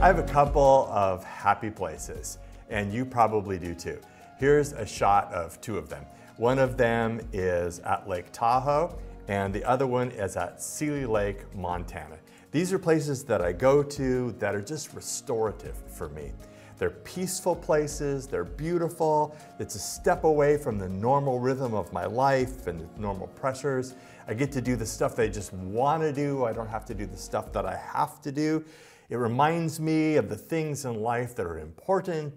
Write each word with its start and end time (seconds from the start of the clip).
I 0.00 0.06
have 0.06 0.18
a 0.18 0.22
couple 0.22 0.88
of 0.90 1.22
happy 1.24 1.68
places, 1.68 2.38
and 2.70 2.90
you 2.90 3.04
probably 3.04 3.58
do 3.58 3.74
too. 3.74 3.98
Here's 4.38 4.72
a 4.72 4.86
shot 4.86 5.30
of 5.30 5.60
two 5.60 5.76
of 5.76 5.90
them. 5.90 6.06
One 6.38 6.58
of 6.58 6.78
them 6.78 7.20
is 7.34 7.80
at 7.80 8.08
Lake 8.08 8.32
Tahoe, 8.32 8.98
and 9.28 9.52
the 9.52 9.62
other 9.62 9.86
one 9.86 10.10
is 10.12 10.38
at 10.38 10.62
Seeley 10.62 11.04
Lake, 11.04 11.54
Montana. 11.54 12.16
These 12.50 12.72
are 12.72 12.78
places 12.78 13.24
that 13.24 13.42
I 13.42 13.52
go 13.52 13.82
to 13.82 14.32
that 14.38 14.54
are 14.54 14.62
just 14.62 14.94
restorative 14.94 15.76
for 15.86 16.08
me. 16.08 16.32
They're 16.78 16.88
peaceful 16.88 17.54
places, 17.54 18.26
they're 18.26 18.44
beautiful, 18.44 19.36
it's 19.58 19.74
a 19.74 19.78
step 19.78 20.24
away 20.24 20.56
from 20.56 20.78
the 20.78 20.88
normal 20.88 21.38
rhythm 21.40 21.74
of 21.74 21.92
my 21.92 22.06
life 22.06 22.66
and 22.68 22.80
the 22.80 22.88
normal 22.98 23.26
pressures. 23.26 23.96
I 24.26 24.32
get 24.32 24.50
to 24.52 24.62
do 24.62 24.76
the 24.76 24.86
stuff 24.86 25.14
that 25.16 25.24
I 25.24 25.28
just 25.28 25.52
want 25.52 26.02
to 26.04 26.10
do, 26.10 26.46
I 26.46 26.54
don't 26.54 26.68
have 26.70 26.86
to 26.86 26.94
do 26.94 27.04
the 27.04 27.18
stuff 27.18 27.52
that 27.52 27.66
I 27.66 27.76
have 27.76 28.22
to 28.22 28.32
do. 28.32 28.64
It 29.10 29.16
reminds 29.16 29.80
me 29.80 30.14
of 30.14 30.28
the 30.28 30.36
things 30.36 30.84
in 30.84 31.02
life 31.02 31.34
that 31.34 31.44
are 31.44 31.58
important, 31.58 32.32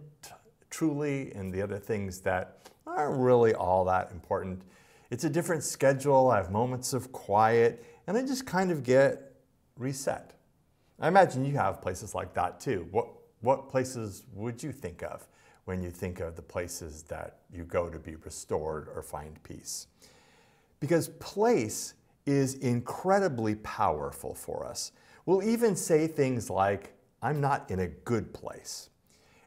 truly, 0.71 1.31
and 1.33 1.53
the 1.53 1.61
other 1.61 1.77
things 1.77 2.19
that 2.21 2.71
aren't 2.87 3.19
really 3.19 3.53
all 3.53 3.85
that 3.85 4.09
important. 4.11 4.63
It's 5.11 5.23
a 5.23 5.29
different 5.29 5.63
schedule, 5.63 6.31
I 6.31 6.37
have 6.37 6.49
moments 6.49 6.93
of 6.93 7.11
quiet, 7.11 7.85
and 8.07 8.17
I 8.17 8.23
just 8.23 8.47
kind 8.47 8.71
of 8.71 8.81
get 8.81 9.35
reset. 9.77 10.33
I 10.99 11.09
imagine 11.09 11.45
you 11.45 11.55
have 11.57 11.79
places 11.79 12.15
like 12.15 12.33
that 12.33 12.59
too. 12.59 12.87
What 12.89 13.07
what 13.41 13.69
places 13.69 14.23
would 14.33 14.63
you 14.63 14.71
think 14.71 15.03
of 15.03 15.27
when 15.65 15.83
you 15.83 15.91
think 15.91 16.21
of 16.21 16.35
the 16.35 16.41
places 16.41 17.03
that 17.03 17.39
you 17.53 17.65
go 17.65 17.89
to 17.89 17.99
be 17.99 18.15
restored 18.15 18.87
or 18.95 19.03
find 19.03 19.41
peace? 19.43 19.87
Because 20.79 21.09
place 21.19 21.93
is 22.25 22.55
incredibly 22.55 23.55
powerful 23.55 24.33
for 24.33 24.65
us. 24.65 24.93
We'll 25.25 25.43
even 25.43 25.75
say 25.75 26.07
things 26.07 26.49
like, 26.49 26.93
I'm 27.21 27.39
not 27.39 27.71
in 27.71 27.79
a 27.79 27.87
good 27.87 28.33
place. 28.33 28.89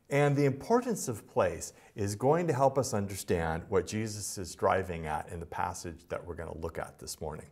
And 0.09 0.37
the 0.37 0.45
importance 0.45 1.09
of 1.09 1.27
place 1.27 1.73
is 1.95 2.15
going 2.15 2.47
to 2.47 2.53
help 2.53 2.79
us 2.79 2.95
understand 2.95 3.65
what 3.69 3.87
Jesus 3.87 4.39
is 4.39 4.55
driving 4.55 5.07
at 5.07 5.29
in 5.31 5.41
the 5.41 5.47
passage 5.47 6.07
that 6.09 6.25
we're 6.25 6.37
going 6.37 6.53
to 6.53 6.59
look 6.59 6.79
at 6.79 6.99
this 6.99 7.21
morning. 7.21 7.47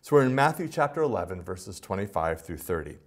So 0.00 0.16
we're 0.16 0.24
in 0.24 0.34
Matthew 0.34 0.68
chapter 0.68 1.02
11, 1.02 1.42
verses 1.42 1.80
25 1.80 2.40
through 2.40 2.58
30. 2.58 2.98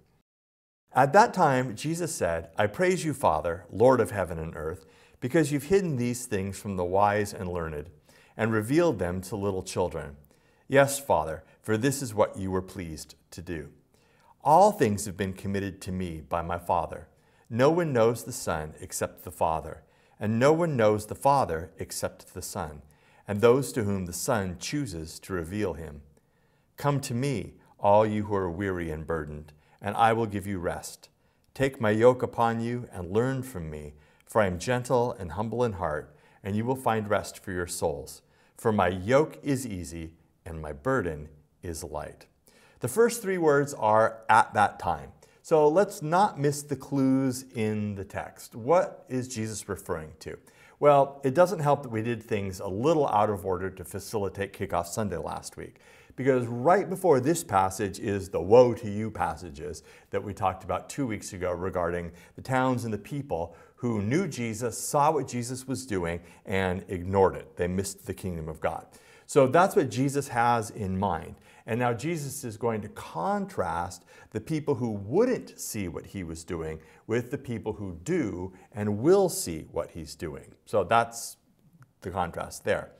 At 0.94 1.14
that 1.14 1.32
time, 1.32 1.74
Jesus 1.74 2.14
said, 2.14 2.50
I 2.58 2.66
praise 2.66 3.02
you, 3.02 3.14
Father, 3.14 3.64
Lord 3.72 3.98
of 3.98 4.10
heaven 4.10 4.38
and 4.38 4.54
earth, 4.54 4.84
because 5.20 5.50
you've 5.50 5.64
hidden 5.64 5.96
these 5.96 6.26
things 6.26 6.58
from 6.58 6.76
the 6.76 6.84
wise 6.84 7.32
and 7.32 7.50
learned, 7.50 7.88
and 8.36 8.52
revealed 8.52 8.98
them 8.98 9.22
to 9.22 9.36
little 9.36 9.62
children. 9.62 10.16
Yes, 10.68 11.00
Father, 11.00 11.44
for 11.62 11.78
this 11.78 12.02
is 12.02 12.14
what 12.14 12.36
you 12.36 12.50
were 12.50 12.62
pleased 12.62 13.14
to 13.30 13.40
do. 13.40 13.70
All 14.44 14.72
things 14.72 15.06
have 15.06 15.16
been 15.16 15.32
committed 15.32 15.80
to 15.82 15.92
me 15.92 16.20
by 16.20 16.42
my 16.42 16.58
Father. 16.58 17.08
No 17.48 17.70
one 17.70 17.92
knows 17.92 18.24
the 18.24 18.32
Son 18.32 18.74
except 18.80 19.24
the 19.24 19.30
Father, 19.30 19.82
and 20.18 20.38
no 20.38 20.52
one 20.52 20.76
knows 20.76 21.06
the 21.06 21.14
Father 21.14 21.70
except 21.78 22.34
the 22.34 22.42
Son, 22.42 22.82
and 23.28 23.40
those 23.40 23.72
to 23.72 23.84
whom 23.84 24.06
the 24.06 24.12
Son 24.12 24.56
chooses 24.58 25.18
to 25.20 25.32
reveal 25.32 25.74
him. 25.74 26.02
Come 26.76 27.00
to 27.00 27.14
me, 27.14 27.54
all 27.78 28.06
you 28.06 28.24
who 28.24 28.34
are 28.34 28.50
weary 28.50 28.90
and 28.90 29.06
burdened 29.06 29.52
and 29.82 29.96
I 29.96 30.12
will 30.12 30.26
give 30.26 30.46
you 30.46 30.58
rest. 30.58 31.08
Take 31.54 31.80
my 31.80 31.90
yoke 31.90 32.22
upon 32.22 32.60
you 32.60 32.88
and 32.92 33.10
learn 33.10 33.42
from 33.42 33.68
me, 33.68 33.94
for 34.24 34.40
I 34.40 34.46
am 34.46 34.58
gentle 34.58 35.12
and 35.12 35.32
humble 35.32 35.64
in 35.64 35.74
heart, 35.74 36.16
and 36.42 36.56
you 36.56 36.64
will 36.64 36.76
find 36.76 37.10
rest 37.10 37.42
for 37.42 37.50
your 37.50 37.66
souls. 37.66 38.22
For 38.56 38.72
my 38.72 38.88
yoke 38.88 39.38
is 39.42 39.66
easy 39.66 40.14
and 40.46 40.62
my 40.62 40.72
burden 40.72 41.28
is 41.62 41.84
light. 41.84 42.26
The 42.82 42.88
first 42.88 43.22
three 43.22 43.38
words 43.38 43.74
are 43.74 44.24
at 44.28 44.54
that 44.54 44.80
time. 44.80 45.12
So 45.42 45.68
let's 45.68 46.02
not 46.02 46.40
miss 46.40 46.64
the 46.64 46.74
clues 46.74 47.44
in 47.54 47.94
the 47.94 48.04
text. 48.04 48.56
What 48.56 49.04
is 49.08 49.28
Jesus 49.28 49.68
referring 49.68 50.14
to? 50.18 50.36
Well, 50.80 51.20
it 51.22 51.32
doesn't 51.32 51.60
help 51.60 51.84
that 51.84 51.90
we 51.90 52.02
did 52.02 52.20
things 52.20 52.58
a 52.58 52.66
little 52.66 53.06
out 53.06 53.30
of 53.30 53.46
order 53.46 53.70
to 53.70 53.84
facilitate 53.84 54.52
Kickoff 54.52 54.86
Sunday 54.86 55.16
last 55.16 55.56
week 55.56 55.76
because 56.16 56.44
right 56.48 56.90
before 56.90 57.20
this 57.20 57.44
passage 57.44 58.00
is 58.00 58.30
the 58.30 58.42
woe 58.42 58.74
to 58.74 58.90
you 58.90 59.12
passages 59.12 59.84
that 60.10 60.24
we 60.24 60.34
talked 60.34 60.64
about 60.64 60.90
two 60.90 61.06
weeks 61.06 61.34
ago 61.34 61.52
regarding 61.52 62.10
the 62.34 62.42
towns 62.42 62.84
and 62.84 62.92
the 62.92 62.98
people 62.98 63.54
who 63.76 64.02
knew 64.02 64.26
Jesus, 64.26 64.76
saw 64.76 65.12
what 65.12 65.28
Jesus 65.28 65.68
was 65.68 65.86
doing, 65.86 66.18
and 66.46 66.84
ignored 66.88 67.36
it. 67.36 67.56
They 67.56 67.68
missed 67.68 68.06
the 68.06 68.14
kingdom 68.14 68.48
of 68.48 68.60
God. 68.60 68.86
So 69.26 69.46
that's 69.46 69.76
what 69.76 69.88
Jesus 69.88 70.28
has 70.28 70.70
in 70.70 70.98
mind. 70.98 71.36
And 71.66 71.78
now 71.78 71.92
Jesus 71.92 72.44
is 72.44 72.56
going 72.56 72.80
to 72.82 72.88
contrast 72.88 74.04
the 74.30 74.40
people 74.40 74.74
who 74.74 74.90
wouldn't 74.90 75.58
see 75.60 75.88
what 75.88 76.06
he 76.06 76.24
was 76.24 76.44
doing 76.44 76.80
with 77.06 77.30
the 77.30 77.38
people 77.38 77.72
who 77.72 77.98
do 78.04 78.52
and 78.72 78.98
will 78.98 79.28
see 79.28 79.66
what 79.70 79.90
he's 79.92 80.14
doing. 80.14 80.54
So 80.66 80.84
that's 80.84 81.36
the 82.00 82.10
contrast 82.10 82.64
there. 82.64 82.90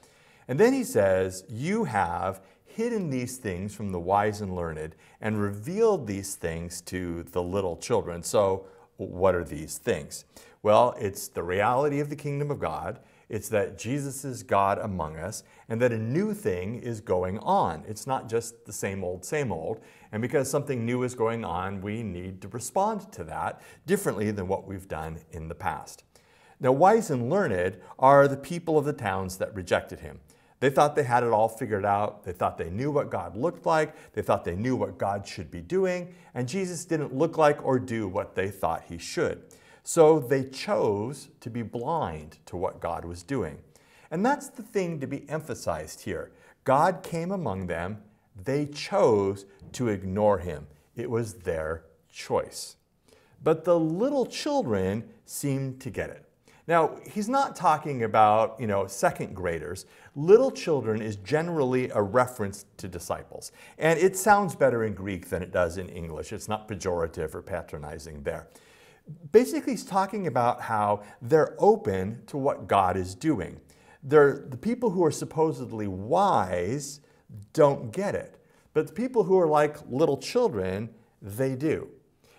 And 0.49 0.59
then 0.59 0.73
he 0.73 0.85
says, 0.85 1.45
You 1.49 1.85
have 1.85 2.41
hidden 2.65 3.11
these 3.11 3.37
things 3.37 3.75
from 3.75 3.91
the 3.91 4.01
wise 4.01 4.41
and 4.41 4.55
learned 4.55 4.95
and 5.21 5.41
revealed 5.41 6.07
these 6.07 6.35
things 6.35 6.81
to 6.83 7.23
the 7.25 7.43
little 7.43 7.77
children. 7.77 8.23
So, 8.23 8.67
what 8.97 9.35
are 9.35 9.45
these 9.45 9.79
things? 9.79 10.25
Well, 10.63 10.95
it's 10.99 11.29
the 11.29 11.43
reality 11.43 12.01
of 12.01 12.09
the 12.09 12.17
kingdom 12.17 12.51
of 12.51 12.61
God. 12.61 13.01
It's 13.33 13.49
that 13.49 13.79
Jesus 13.79 14.27
is 14.27 14.43
God 14.43 14.79
among 14.79 15.17
us 15.17 15.43
and 15.71 15.81
that 15.81 15.91
a 15.91 15.99
new 15.99 16.35
thing 16.35 16.75
is 16.75 17.01
going 17.01 17.39
on. 17.39 17.83
It's 17.89 18.07
not 18.07 18.29
just 18.29 18.67
the 18.67 18.75
same 18.75 19.03
old, 19.03 19.25
same 19.25 19.51
old. 19.51 19.81
And 20.13 20.21
because 20.21 20.51
something 20.51 20.85
new 20.85 21.03
is 21.03 21.15
going 21.15 21.43
on, 21.43 21.81
we 21.81 22.03
need 22.03 22.43
to 22.43 22.49
respond 22.49 23.11
to 23.13 23.25
that 23.25 23.63
differently 23.87 24.33
than 24.33 24.49
what 24.49 24.69
we've 24.69 24.87
done 24.87 25.21
in 25.31 25.49
the 25.49 25.55
past. 25.55 26.05
Now, 26.61 26.73
wise 26.73 27.11
and 27.11 27.31
learned 27.31 27.79
are 27.99 28.29
the 28.29 28.37
people 28.37 28.77
of 28.77 28.85
the 28.85 28.93
towns 28.93 29.39
that 29.39 29.55
rejected 29.55 30.01
him. 30.01 30.21
They 30.61 30.69
thought 30.69 30.95
they 30.95 31.03
had 31.03 31.25
it 31.25 31.33
all 31.33 31.49
figured 31.49 31.87
out. 31.87 32.25
They 32.25 32.33
thought 32.33 32.59
they 32.59 32.69
knew 32.69 32.91
what 32.91 33.11
God 33.11 33.35
looked 33.35 33.65
like. 33.65 34.13
They 34.13 34.21
thought 34.21 34.45
they 34.45 34.57
knew 34.57 34.77
what 34.77 34.99
God 34.99 35.27
should 35.27 35.51
be 35.51 35.63
doing. 35.63 36.15
And 36.35 36.47
Jesus 36.47 36.85
didn't 36.85 37.15
look 37.15 37.39
like 37.39 37.65
or 37.65 37.79
do 37.79 38.09
what 38.09 38.35
they 38.35 38.51
thought 38.51 38.85
he 38.91 38.99
should. 38.99 39.43
So 39.83 40.19
they 40.21 40.45
chose 40.45 41.29
to 41.41 41.51
be 41.51 41.63
blind 41.63 42.39
to 42.47 42.57
what 42.57 42.81
God 42.81 43.05
was 43.05 43.23
doing. 43.23 43.59
And 44.11 44.25
that's 44.25 44.49
the 44.49 44.63
thing 44.63 45.01
to 45.01 45.07
be 45.07 45.29
emphasized 45.29 46.03
here. 46.03 46.31
God 46.65 47.03
came 47.03 47.33
among 47.33 47.67
them. 47.67 47.99
They 48.45 48.67
chose 48.67 49.47
to 49.73 49.89
ignore 49.89 50.39
him. 50.39 50.67
It 50.95 51.11
was 51.11 51.35
their 51.35 51.85
choice. 52.11 52.77
But 53.43 53.65
the 53.65 53.79
little 53.79 54.27
children 54.27 55.05
seemed 55.25 55.81
to 55.81 55.91
get 55.91 56.11
it. 56.11 56.29
Now, 56.69 56.97
he's 57.11 57.29
not 57.29 57.57
talking 57.57 58.05
about, 58.05 58.57
you 58.61 58.69
know, 58.69 58.87
second 58.87 59.35
graders. 59.35 59.85
Little 60.15 60.53
children 60.53 61.03
is 61.03 61.17
generally 61.17 61.91
a 61.91 62.01
reference 62.01 62.67
to 62.77 62.87
disciples. 62.87 63.51
And 63.79 63.99
it 63.99 64.17
sounds 64.17 64.55
better 64.55 64.85
in 64.85 64.95
Greek 64.95 65.29
than 65.29 65.43
it 65.43 65.51
does 65.51 65.77
in 65.77 65.89
English. 65.89 66.33
It's 66.33 66.49
not 66.49 66.69
pejorative 66.69 67.35
or 67.35 67.43
patronizing 67.43 68.23
there. 68.23 68.47
Basically, 69.31 69.73
he's 69.73 69.85
talking 69.85 70.27
about 70.27 70.61
how 70.63 71.03
they're 71.21 71.55
open 71.59 72.23
to 72.27 72.37
what 72.37 72.67
God 72.67 72.97
is 72.97 73.15
doing. 73.15 73.61
They're, 74.03 74.47
the 74.49 74.57
people 74.57 74.91
who 74.91 75.05
are 75.05 75.13
supposedly 75.13 75.87
wise 75.87 77.01
don't 77.53 77.93
get 77.93 78.15
it. 78.15 78.39
But 78.75 78.87
the 78.87 78.93
people 78.93 79.25
who 79.25 79.39
are 79.39 79.47
like 79.47 79.77
little 79.89 80.17
children, 80.17 80.91
they 81.21 81.55
do. 81.55 81.89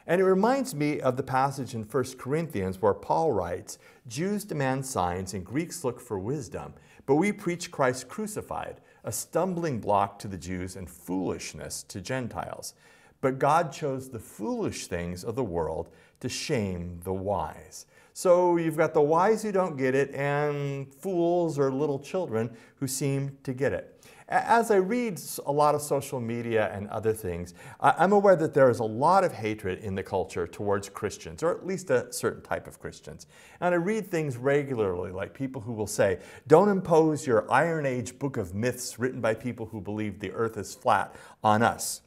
And 0.05 0.19
it 0.19 0.25
reminds 0.25 0.75
me 0.75 0.99
of 0.99 1.15
the 1.15 1.23
passage 1.23 1.73
in 1.73 1.83
1 1.83 2.03
Corinthians 2.17 2.81
where 2.81 2.93
Paul 2.93 3.31
writes 3.31 3.77
Jews 4.07 4.43
demand 4.43 4.85
signs 4.85 5.33
and 5.33 5.45
Greeks 5.45 5.83
look 5.83 6.01
for 6.01 6.19
wisdom, 6.19 6.73
but 7.05 7.15
we 7.15 7.31
preach 7.31 7.71
Christ 7.71 8.09
crucified, 8.09 8.81
a 9.05 9.11
stumbling 9.11 9.79
block 9.79 10.19
to 10.19 10.27
the 10.27 10.37
Jews 10.37 10.75
and 10.75 10.89
foolishness 10.89 11.83
to 11.83 12.01
Gentiles. 12.01 12.73
But 13.21 13.39
God 13.39 13.71
chose 13.71 14.09
the 14.09 14.19
foolish 14.19 14.87
things 14.87 15.23
of 15.23 15.35
the 15.35 15.43
world 15.43 15.89
to 16.23 16.29
shame 16.29 17.01
the 17.03 17.11
wise. 17.11 17.85
So 18.13 18.55
you've 18.55 18.77
got 18.77 18.93
the 18.93 19.01
wise 19.01 19.43
who 19.43 19.51
don't 19.51 19.75
get 19.75 19.93
it 19.93 20.15
and 20.15 20.87
fools 20.95 21.59
or 21.59 21.69
little 21.69 21.99
children 21.99 22.55
who 22.77 22.87
seem 22.87 23.37
to 23.43 23.51
get 23.53 23.73
it. 23.73 23.89
As 24.29 24.71
I 24.71 24.77
read 24.77 25.19
a 25.45 25.51
lot 25.51 25.75
of 25.75 25.81
social 25.81 26.21
media 26.21 26.71
and 26.73 26.87
other 26.87 27.11
things, 27.11 27.55
I'm 27.81 28.13
aware 28.13 28.37
that 28.37 28.53
there 28.53 28.69
is 28.69 28.79
a 28.79 28.85
lot 28.85 29.25
of 29.25 29.33
hatred 29.33 29.79
in 29.79 29.95
the 29.95 30.01
culture 30.01 30.47
towards 30.47 30.87
Christians, 30.87 31.43
or 31.43 31.51
at 31.51 31.67
least 31.67 31.89
a 31.89 32.11
certain 32.13 32.41
type 32.41 32.67
of 32.67 32.79
Christians. 32.79 33.27
And 33.59 33.75
I 33.75 33.77
read 33.77 34.07
things 34.07 34.37
regularly, 34.37 35.11
like 35.11 35.33
people 35.33 35.59
who 35.61 35.73
will 35.73 35.87
say, 35.87 36.19
don't 36.47 36.69
impose 36.69 37.27
your 37.27 37.51
Iron 37.51 37.85
Age 37.85 38.17
book 38.17 38.37
of 38.37 38.55
myths 38.55 38.97
written 38.97 39.19
by 39.19 39.33
people 39.33 39.65
who 39.65 39.81
believe 39.81 40.21
the 40.21 40.31
earth 40.31 40.55
is 40.55 40.73
flat 40.73 41.13
on 41.43 41.61
us. 41.61 41.99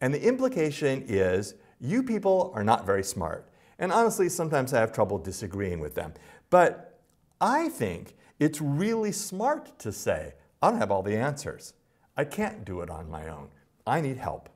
And 0.00 0.14
the 0.14 0.22
implication 0.26 1.04
is, 1.06 1.56
you 1.78 2.02
people 2.02 2.52
are 2.54 2.64
not 2.64 2.86
very 2.86 3.04
smart. 3.04 3.49
And 3.80 3.90
honestly, 3.90 4.28
sometimes 4.28 4.72
I 4.72 4.78
have 4.78 4.92
trouble 4.92 5.18
disagreeing 5.18 5.80
with 5.80 5.96
them. 5.96 6.12
But 6.50 7.00
I 7.40 7.70
think 7.70 8.14
it's 8.38 8.60
really 8.60 9.10
smart 9.10 9.78
to 9.80 9.90
say, 9.90 10.34
I 10.62 10.70
don't 10.70 10.78
have 10.78 10.92
all 10.92 11.02
the 11.02 11.16
answers. 11.16 11.72
I 12.16 12.24
can't 12.24 12.64
do 12.64 12.82
it 12.82 12.90
on 12.90 13.10
my 13.10 13.28
own. 13.28 13.48
I 13.86 14.02
need 14.02 14.18
help. 14.18 14.50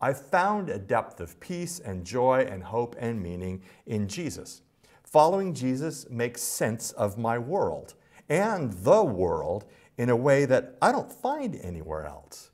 I've 0.00 0.20
found 0.20 0.68
a 0.68 0.78
depth 0.78 1.20
of 1.20 1.38
peace 1.38 1.78
and 1.78 2.04
joy 2.04 2.46
and 2.50 2.62
hope 2.62 2.96
and 2.98 3.22
meaning 3.22 3.62
in 3.86 4.08
Jesus. 4.08 4.62
Following 5.04 5.54
Jesus 5.54 6.10
makes 6.10 6.42
sense 6.42 6.90
of 6.90 7.16
my 7.16 7.38
world 7.38 7.94
and 8.28 8.72
the 8.72 9.04
world 9.04 9.64
in 9.96 10.10
a 10.10 10.16
way 10.16 10.44
that 10.46 10.76
I 10.82 10.90
don't 10.90 11.10
find 11.10 11.54
anywhere 11.62 12.04
else. 12.04 12.50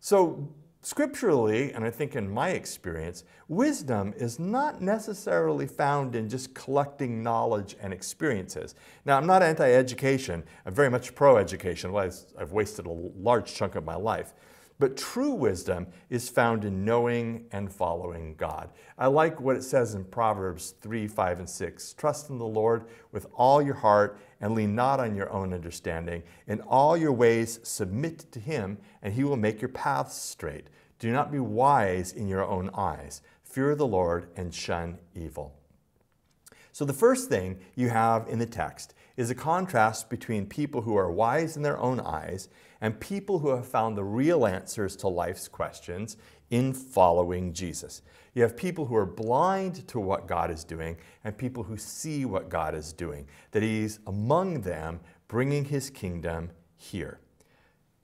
So, 0.00 0.52
scripturally, 0.84 1.72
and 1.72 1.82
I 1.84 1.90
think 1.90 2.14
in 2.14 2.28
my 2.28 2.50
experience, 2.50 3.24
wisdom 3.48 4.12
is 4.16 4.38
not 4.38 4.82
necessarily 4.82 5.66
found 5.66 6.14
in 6.14 6.28
just 6.28 6.54
collecting 6.54 7.22
knowledge 7.22 7.74
and 7.80 7.92
experiences. 7.92 8.74
Now, 9.06 9.16
I'm 9.16 9.26
not 9.26 9.42
anti 9.42 9.72
education, 9.72 10.44
I'm 10.66 10.74
very 10.74 10.90
much 10.90 11.14
pro 11.14 11.38
education, 11.38 11.94
I've 11.96 12.52
wasted 12.52 12.86
a 12.86 12.90
large 12.90 13.54
chunk 13.54 13.74
of 13.74 13.84
my 13.84 13.96
life. 13.96 14.34
But 14.78 14.96
true 14.96 15.32
wisdom 15.32 15.86
is 16.10 16.28
found 16.28 16.64
in 16.64 16.84
knowing 16.84 17.46
and 17.52 17.72
following 17.72 18.34
God. 18.34 18.70
I 18.98 19.06
like 19.06 19.40
what 19.40 19.56
it 19.56 19.62
says 19.62 19.94
in 19.94 20.04
Proverbs 20.04 20.74
3, 20.82 21.06
5, 21.06 21.38
and 21.38 21.48
6. 21.48 21.92
Trust 21.94 22.28
in 22.28 22.38
the 22.38 22.44
Lord 22.44 22.86
with 23.12 23.26
all 23.34 23.62
your 23.62 23.74
heart 23.74 24.18
and 24.44 24.54
lean 24.54 24.74
not 24.74 25.00
on 25.00 25.16
your 25.16 25.32
own 25.32 25.54
understanding. 25.54 26.22
In 26.46 26.60
all 26.60 26.98
your 26.98 27.12
ways 27.12 27.60
submit 27.62 28.30
to 28.30 28.38
him, 28.38 28.76
and 29.00 29.14
he 29.14 29.24
will 29.24 29.38
make 29.38 29.62
your 29.62 29.70
paths 29.70 30.14
straight. 30.14 30.66
Do 30.98 31.10
not 31.10 31.32
be 31.32 31.38
wise 31.38 32.12
in 32.12 32.28
your 32.28 32.44
own 32.44 32.68
eyes. 32.74 33.22
Fear 33.42 33.74
the 33.74 33.86
Lord 33.86 34.28
and 34.36 34.54
shun 34.54 34.98
evil. 35.14 35.54
So, 36.72 36.84
the 36.84 36.92
first 36.92 37.30
thing 37.30 37.58
you 37.74 37.88
have 37.88 38.28
in 38.28 38.38
the 38.38 38.44
text 38.44 38.92
is 39.16 39.30
a 39.30 39.34
contrast 39.34 40.10
between 40.10 40.44
people 40.44 40.82
who 40.82 40.94
are 40.94 41.10
wise 41.10 41.56
in 41.56 41.62
their 41.62 41.78
own 41.78 41.98
eyes 41.98 42.50
and 42.82 43.00
people 43.00 43.38
who 43.38 43.48
have 43.48 43.66
found 43.66 43.96
the 43.96 44.04
real 44.04 44.46
answers 44.46 44.94
to 44.96 45.08
life's 45.08 45.48
questions 45.48 46.18
in 46.50 46.74
following 46.74 47.54
Jesus. 47.54 48.02
You 48.34 48.42
have 48.42 48.56
people 48.56 48.86
who 48.86 48.96
are 48.96 49.06
blind 49.06 49.86
to 49.88 50.00
what 50.00 50.26
God 50.26 50.50
is 50.50 50.64
doing 50.64 50.96
and 51.22 51.36
people 51.38 51.62
who 51.62 51.76
see 51.76 52.24
what 52.24 52.48
God 52.48 52.74
is 52.74 52.92
doing, 52.92 53.26
that 53.52 53.62
He's 53.62 54.00
among 54.06 54.62
them 54.62 55.00
bringing 55.28 55.64
His 55.64 55.88
kingdom 55.88 56.50
here. 56.76 57.20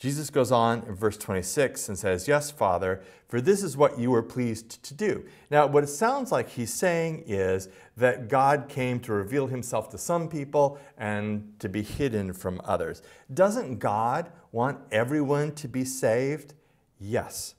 Jesus 0.01 0.31
goes 0.31 0.51
on 0.51 0.83
in 0.89 0.95
verse 0.95 1.19
26 1.19 1.91
and 1.91 1.99
says, 1.99 2.27
Yes, 2.27 2.51
Father, 2.51 3.03
for 3.29 3.43
this 3.43 3.63
is 3.63 3.77
what 3.77 3.99
you 3.99 4.11
were 4.11 4.23
pleased 4.23 4.83
to 4.83 4.95
do. 4.95 5.27
Now, 5.51 5.67
what 5.67 5.85
it 5.85 5.89
sounds 5.89 6.33
like 6.33 6.49
he's 6.49 6.73
saying 6.73 7.25
is 7.27 7.69
that 7.99 8.29
God 8.29 8.71
came 8.71 8.99
to 9.01 9.13
reveal 9.13 9.47
himself 9.47 9.91
to 9.91 9.99
some 9.99 10.27
people 10.27 10.79
and 10.97 11.53
to 11.59 11.69
be 11.69 11.83
hidden 11.83 12.33
from 12.33 12.63
others. 12.65 13.03
Doesn't 13.35 13.79
God 13.79 14.33
want 14.53 14.79
everyone 14.91 15.55
to 15.57 15.69
be 15.69 15.85
saved? 15.85 16.55
Yes. 16.99 17.55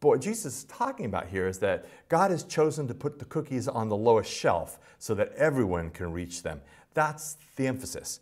But 0.00 0.08
what 0.08 0.20
Jesus 0.20 0.58
is 0.58 0.64
talking 0.64 1.06
about 1.06 1.28
here 1.28 1.48
is 1.48 1.58
that 1.58 1.86
God 2.08 2.30
has 2.30 2.44
chosen 2.44 2.86
to 2.88 2.94
put 2.94 3.18
the 3.18 3.24
cookies 3.24 3.66
on 3.66 3.88
the 3.88 3.96
lowest 3.96 4.32
shelf 4.32 4.78
so 4.98 5.14
that 5.14 5.32
everyone 5.32 5.90
can 5.90 6.12
reach 6.12 6.42
them. 6.42 6.60
That's 6.94 7.36
the 7.56 7.66
emphasis. 7.66 8.20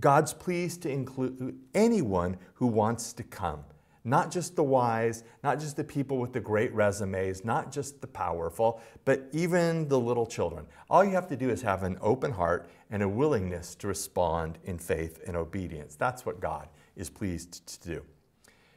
God's 0.00 0.32
pleased 0.32 0.82
to 0.82 0.90
include 0.90 1.58
anyone 1.74 2.36
who 2.54 2.66
wants 2.66 3.12
to 3.14 3.22
come. 3.22 3.64
Not 4.04 4.30
just 4.30 4.56
the 4.56 4.62
wise, 4.62 5.24
not 5.42 5.60
just 5.60 5.76
the 5.76 5.84
people 5.84 6.18
with 6.18 6.32
the 6.32 6.40
great 6.40 6.72
resumes, 6.72 7.44
not 7.44 7.70
just 7.70 8.00
the 8.00 8.06
powerful, 8.06 8.80
but 9.04 9.28
even 9.32 9.86
the 9.88 9.98
little 9.98 10.24
children. 10.24 10.66
All 10.88 11.04
you 11.04 11.10
have 11.10 11.28
to 11.28 11.36
do 11.36 11.50
is 11.50 11.60
have 11.62 11.82
an 11.82 11.98
open 12.00 12.32
heart 12.32 12.70
and 12.90 13.02
a 13.02 13.08
willingness 13.08 13.74
to 13.76 13.86
respond 13.86 14.58
in 14.64 14.78
faith 14.78 15.20
and 15.26 15.36
obedience. 15.36 15.94
That's 15.94 16.24
what 16.24 16.40
God 16.40 16.68
is 16.96 17.10
pleased 17.10 17.82
to 17.82 17.88
do. 17.96 18.02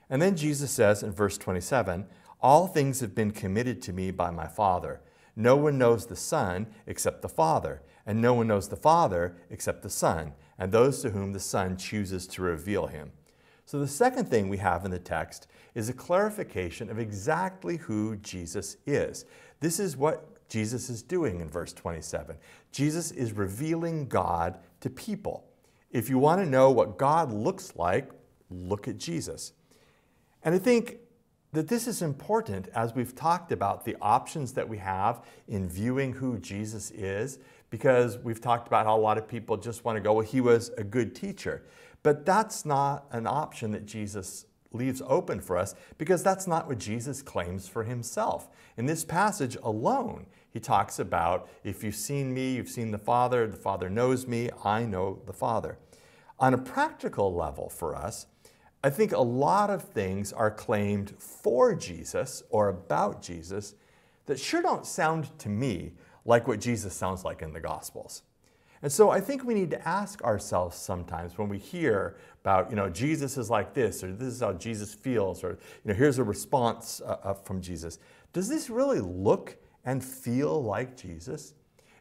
And 0.10 0.22
then 0.22 0.36
Jesus 0.36 0.72
says 0.72 1.04
in 1.04 1.14
verse 1.14 1.38
27 1.38 2.06
All 2.42 2.68
things 2.68 3.00
have 3.02 3.14
been 3.14 3.32
committed 3.32 3.82
to 3.84 3.94
me 3.94 4.12
by 4.12 4.32
my 4.32 4.48
Father. 4.48 5.02
No 5.36 5.56
one 5.56 5.78
knows 5.78 6.06
the 6.06 6.16
Son 6.16 6.68
except 6.88 7.22
the 7.22 7.30
Father, 7.30 7.82
and 8.06 8.22
no 8.22 8.34
one 8.34 8.48
knows 8.48 8.68
the 8.68 8.76
Father 8.76 9.36
except 9.50 9.84
the 9.84 9.90
Son 9.90 10.34
and 10.62 10.72
those 10.72 11.02
to 11.02 11.10
whom 11.10 11.34
the 11.34 11.40
Son 11.40 11.76
chooses 11.76 12.28
to 12.28 12.44
reveal 12.44 12.86
him. 12.86 13.12
So, 13.66 13.80
the 13.80 13.88
second 13.88 14.26
thing 14.26 14.48
we 14.48 14.58
have 14.58 14.86
in 14.86 14.92
the 14.92 15.00
text 15.00 15.48
is 15.74 15.90
a 15.90 15.94
clarification 15.94 16.90
of 16.90 17.00
exactly 17.00 17.78
who 17.78 18.16
Jesus 18.18 18.78
is. 18.86 19.26
This 19.60 19.80
is 19.80 19.98
what 19.98 20.48
Jesus 20.50 20.90
is 20.90 21.02
doing 21.02 21.40
in 21.40 21.50
verse 21.50 21.74
27. 21.74 22.36
Jesus 22.72 23.10
is 23.12 23.34
revealing 23.34 24.08
God 24.08 24.60
to 24.82 24.90
people. 24.90 25.46
If 25.90 26.10
you 26.10 26.20
want 26.20 26.42
to 26.42 26.48
know 26.48 26.70
what 26.70 27.00
God 27.00 27.32
looks 27.32 27.74
like, 27.76 28.12
look 28.50 28.88
at 28.88 28.98
Jesus. 28.98 29.54
And 30.44 30.54
I 30.54 30.60
think 30.60 30.98
that 31.54 31.68
this 31.68 31.88
is 31.88 32.02
important 32.02 32.70
as 32.74 32.96
we've 32.96 33.16
talked 33.16 33.52
about 33.52 33.86
the 33.86 33.98
options 34.02 34.54
that 34.54 34.68
we 34.68 34.78
have 34.78 35.24
in 35.48 35.68
viewing 35.68 36.14
who 36.14 36.38
Jesus 36.40 36.92
is, 36.92 37.40
because 37.70 38.18
we've 38.18 38.42
talked 38.42 38.68
about 38.68 38.86
how 38.86 38.98
a 38.98 39.00
lot 39.00 39.18
of 39.18 39.28
people 39.28 39.58
just 39.58 39.84
want 39.84 39.96
to 39.96 40.02
go, 40.02 40.14
well, 40.14 40.26
he 40.26 40.42
was 40.42 40.70
a 40.78 40.84
good 40.84 41.16
teacher. 41.16 41.64
But 42.04 42.26
that's 42.26 42.66
not 42.66 43.06
an 43.12 43.28
option 43.28 43.72
that 43.72 43.86
Jesus 43.86 44.46
leaves 44.74 45.02
open 45.06 45.42
for 45.42 45.58
us 45.58 45.76
because 45.98 46.24
that's 46.24 46.48
not 46.48 46.68
what 46.68 46.78
Jesus 46.78 47.22
claims 47.22 47.68
for 47.68 47.84
himself. 47.84 48.50
In 48.78 48.86
this 48.86 49.04
passage 49.04 49.58
alone, 49.64 50.26
he 50.50 50.60
talks 50.60 51.00
about 51.00 51.50
if 51.64 51.84
you've 51.84 51.96
seen 51.96 52.34
me, 52.34 52.56
you've 52.56 52.70
seen 52.70 52.92
the 52.92 52.98
Father, 52.98 53.48
the 53.48 53.58
Father 53.58 53.90
knows 53.90 54.28
me, 54.28 54.50
I 54.64 54.86
know 54.86 55.20
the 55.26 55.34
Father. 55.34 55.78
On 56.40 56.54
a 56.54 56.58
practical 56.58 57.34
level 57.34 57.70
for 57.70 57.96
us, 57.96 58.28
I 58.84 58.90
think 58.90 59.12
a 59.12 59.22
lot 59.22 59.70
of 59.70 59.84
things 59.84 60.34
are 60.34 60.50
claimed 60.50 61.14
for 61.18 61.76
Jesus 61.76 62.44
or 62.50 62.70
about 62.70 63.22
Jesus 63.22 63.76
that 64.26 64.40
sure 64.40 64.62
don't 64.62 64.86
sound 64.86 65.38
to 65.40 65.50
me 65.50 65.94
like 66.26 66.48
what 66.48 66.60
Jesus 66.60 66.94
sounds 66.94 67.24
like 67.24 67.42
in 67.42 67.54
the 67.54 67.60
Gospels. 67.60 68.24
And 68.82 68.92
so 68.92 69.12
I 69.12 69.20
think 69.20 69.44
we 69.44 69.54
need 69.54 69.70
to 69.72 69.88
ask 69.88 70.24
ourselves 70.24 70.76
sometimes 70.76 71.38
when 71.38 71.48
we 71.48 71.60
hear 71.60 72.18
about, 72.44 72.72
you 72.72 72.76
know, 72.76 72.90
Jesus 72.90 73.38
is 73.38 73.50
like 73.50 73.76
this, 73.76 74.04
or 74.04 74.12
this 74.12 74.34
is 74.34 74.40
how 74.40 74.54
Jesus 74.54 74.94
feels, 74.94 75.44
or, 75.44 75.52
you 75.52 75.92
know, 75.92 75.94
here's 75.94 76.18
a 76.18 76.24
response 76.24 77.02
uh, 77.06 77.18
uh 77.24 77.34
from 77.34 77.62
Jesus. 77.62 78.00
Does 78.34 78.50
this 78.50 78.70
really 78.70 79.00
look 79.00 79.58
and 79.86 80.04
feel 80.04 80.64
like 80.64 80.98
Jesus? 80.98 81.54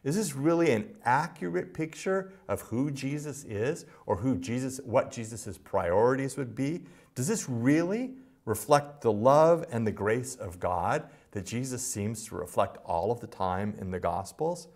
Is 0.03 0.15
this 0.15 0.35
really 0.35 0.71
an 0.71 0.95
accurate 1.05 1.73
picture 1.73 2.33
of 2.47 2.61
who 2.61 2.89
Jesus 2.89 3.43
is 3.43 3.85
or 4.07 4.15
who 4.15 4.35
Jesus, 4.37 4.79
what 4.83 5.11
Jesus' 5.11 5.59
priorities 5.59 6.37
would 6.37 6.55
be? 6.55 6.85
Does 7.13 7.27
this 7.27 7.47
really 7.47 8.15
reflect 8.45 9.01
the 9.01 9.11
love 9.11 9.63
and 9.71 9.85
the 9.85 9.91
grace 9.91 10.35
of 10.35 10.59
God 10.59 11.03
that 11.31 11.45
Jesus 11.45 11.85
seems 11.85 12.25
to 12.25 12.35
reflect 12.35 12.77
all 12.83 13.11
of 13.11 13.19
the 13.19 13.27
time 13.27 13.75
in 13.79 13.91
the 13.91 13.99
Gospels? 13.99 14.67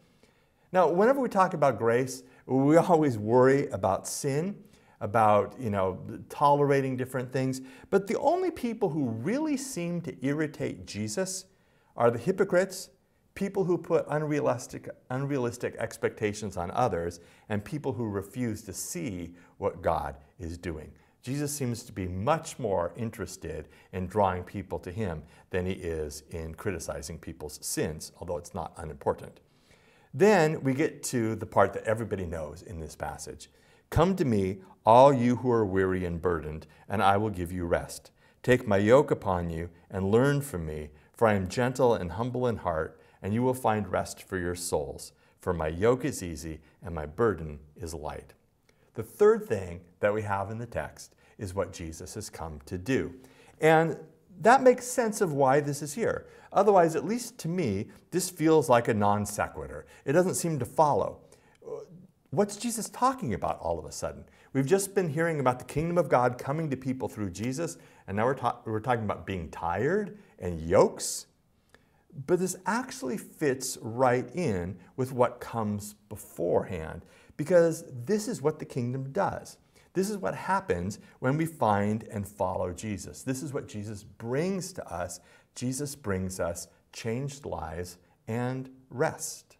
Now, 0.71 0.89
whenever 0.89 1.19
we 1.19 1.29
talk 1.29 1.55
about 1.55 1.79
grace, 1.79 2.21
we 2.45 2.77
always 2.77 3.17
worry 3.17 3.67
about 3.69 4.07
sin, 4.07 4.55
about 5.01 5.55
you 5.59 5.71
know 5.71 5.99
tolerating 6.29 6.95
different 6.95 7.33
things. 7.33 7.61
But 7.89 8.05
the 8.05 8.17
only 8.19 8.51
people 8.51 8.89
who 8.89 9.09
really 9.09 9.57
seem 9.57 10.01
to 10.01 10.15
irritate 10.25 10.85
Jesus 10.85 11.45
are 11.97 12.11
the 12.11 12.19
hypocrites 12.19 12.89
people 13.35 13.65
who 13.65 13.77
put 13.77 14.05
unrealistic, 14.09 14.89
unrealistic 15.09 15.75
expectations 15.77 16.57
on 16.57 16.71
others, 16.71 17.19
and 17.49 17.63
people 17.63 17.93
who 17.93 18.07
refuse 18.07 18.61
to 18.63 18.73
see 18.73 19.33
what 19.57 19.81
God 19.81 20.15
is 20.39 20.57
doing. 20.57 20.91
Jesus 21.21 21.51
seems 21.51 21.83
to 21.83 21.91
be 21.91 22.07
much 22.07 22.57
more 22.59 22.93
interested 22.95 23.67
in 23.91 24.07
drawing 24.07 24.43
people 24.43 24.79
to 24.79 24.91
him 24.91 25.23
than 25.49 25.65
he 25.65 25.73
is 25.73 26.23
in 26.29 26.53
criticizing 26.53 27.17
people's 27.17 27.59
sins, 27.65 28.11
although 28.19 28.37
it's 28.37 28.53
not 28.53 28.73
unimportant. 28.77 29.39
Then 30.13 30.61
we 30.63 30.73
get 30.73 31.03
to 31.03 31.35
the 31.35 31.45
part 31.45 31.73
that 31.73 31.83
everybody 31.83 32.25
knows 32.25 32.61
in 32.61 32.79
this 32.79 32.95
passage. 32.95 33.49
Come 33.89 34.15
to 34.15 34.23
me, 34.23 34.59
all 34.85 35.11
you 35.11 35.37
who 35.37 35.51
are 35.51 35.65
weary 35.65 36.05
and 36.05 36.21
burdened, 36.21 36.67
and 36.87 37.01
I 37.01 37.17
will 37.17 37.31
give 37.31 37.51
you 37.51 37.65
rest. 37.65 38.11
Take 38.43 38.67
my 38.67 38.77
yoke 38.77 39.11
upon 39.11 39.49
you 39.49 39.69
and 39.89 40.11
learn 40.11 40.41
from 40.41 40.65
me, 40.65 40.89
for 41.11 41.27
I 41.27 41.33
am 41.33 41.49
gentle 41.49 41.95
and 41.95 42.11
humble 42.11 42.47
in 42.47 42.57
heart 42.57 42.99
and 43.21 43.33
you 43.33 43.41
will 43.41 43.53
find 43.53 43.91
rest 43.91 44.23
for 44.23 44.37
your 44.37 44.55
souls. 44.55 45.11
For 45.39 45.53
my 45.53 45.67
yoke 45.67 46.05
is 46.05 46.23
easy 46.23 46.59
and 46.83 46.93
my 46.95 47.05
burden 47.05 47.59
is 47.75 47.93
light. 47.93 48.33
The 48.95 49.03
third 49.03 49.45
thing 49.47 49.81
that 49.99 50.13
we 50.13 50.21
have 50.23 50.49
in 50.49 50.57
the 50.57 50.65
text 50.65 51.15
is 51.37 51.53
what 51.53 51.73
Jesus 51.73 52.13
has 52.15 52.29
come 52.29 52.59
to 52.65 52.77
do. 52.77 53.13
And 53.61 53.97
that 54.41 54.63
makes 54.63 54.85
sense 54.85 55.21
of 55.21 55.33
why 55.33 55.59
this 55.59 55.81
is 55.81 55.93
here. 55.93 56.27
Otherwise, 56.51 56.95
at 56.95 57.05
least 57.05 57.37
to 57.39 57.47
me, 57.47 57.87
this 58.11 58.29
feels 58.29 58.69
like 58.69 58.87
a 58.87 58.93
non 58.93 59.25
sequitur. 59.25 59.85
It 60.05 60.13
doesn't 60.13 60.35
seem 60.35 60.57
to 60.59 60.65
follow. 60.65 61.19
What's 62.31 62.57
Jesus 62.57 62.89
talking 62.89 63.33
about 63.33 63.59
all 63.59 63.77
of 63.77 63.85
a 63.85 63.91
sudden? 63.91 64.25
We've 64.53 64.65
just 64.65 64.95
been 64.95 65.09
hearing 65.09 65.39
about 65.39 65.59
the 65.59 65.65
kingdom 65.65 65.97
of 65.97 66.09
God 66.09 66.37
coming 66.37 66.69
to 66.69 66.77
people 66.77 67.07
through 67.07 67.31
Jesus, 67.31 67.77
and 68.07 68.17
now 68.17 68.25
we're, 68.25 68.35
ta- 68.35 68.59
we're 68.65 68.79
talking 68.79 69.03
about 69.03 69.25
being 69.25 69.49
tired 69.49 70.17
and 70.39 70.59
yokes 70.61 71.27
but 72.27 72.39
this 72.39 72.55
actually 72.65 73.17
fits 73.17 73.77
right 73.81 74.29
in 74.33 74.77
with 74.95 75.11
what 75.11 75.39
comes 75.39 75.95
beforehand 76.09 77.05
because 77.37 77.83
this 78.05 78.27
is 78.27 78.41
what 78.41 78.59
the 78.59 78.65
kingdom 78.65 79.11
does. 79.11 79.57
This 79.93 80.09
is 80.09 80.17
what 80.17 80.35
happens 80.35 80.99
when 81.19 81.37
we 81.37 81.45
find 81.45 82.03
and 82.11 82.27
follow 82.27 82.71
Jesus. 82.71 83.23
This 83.23 83.41
is 83.41 83.53
what 83.53 83.67
Jesus 83.67 84.03
brings 84.03 84.73
to 84.73 84.93
us. 84.93 85.19
Jesus 85.55 85.95
brings 85.95 86.39
us 86.39 86.67
changed 86.91 87.45
lives 87.45 87.97
and 88.27 88.69
rest. 88.89 89.57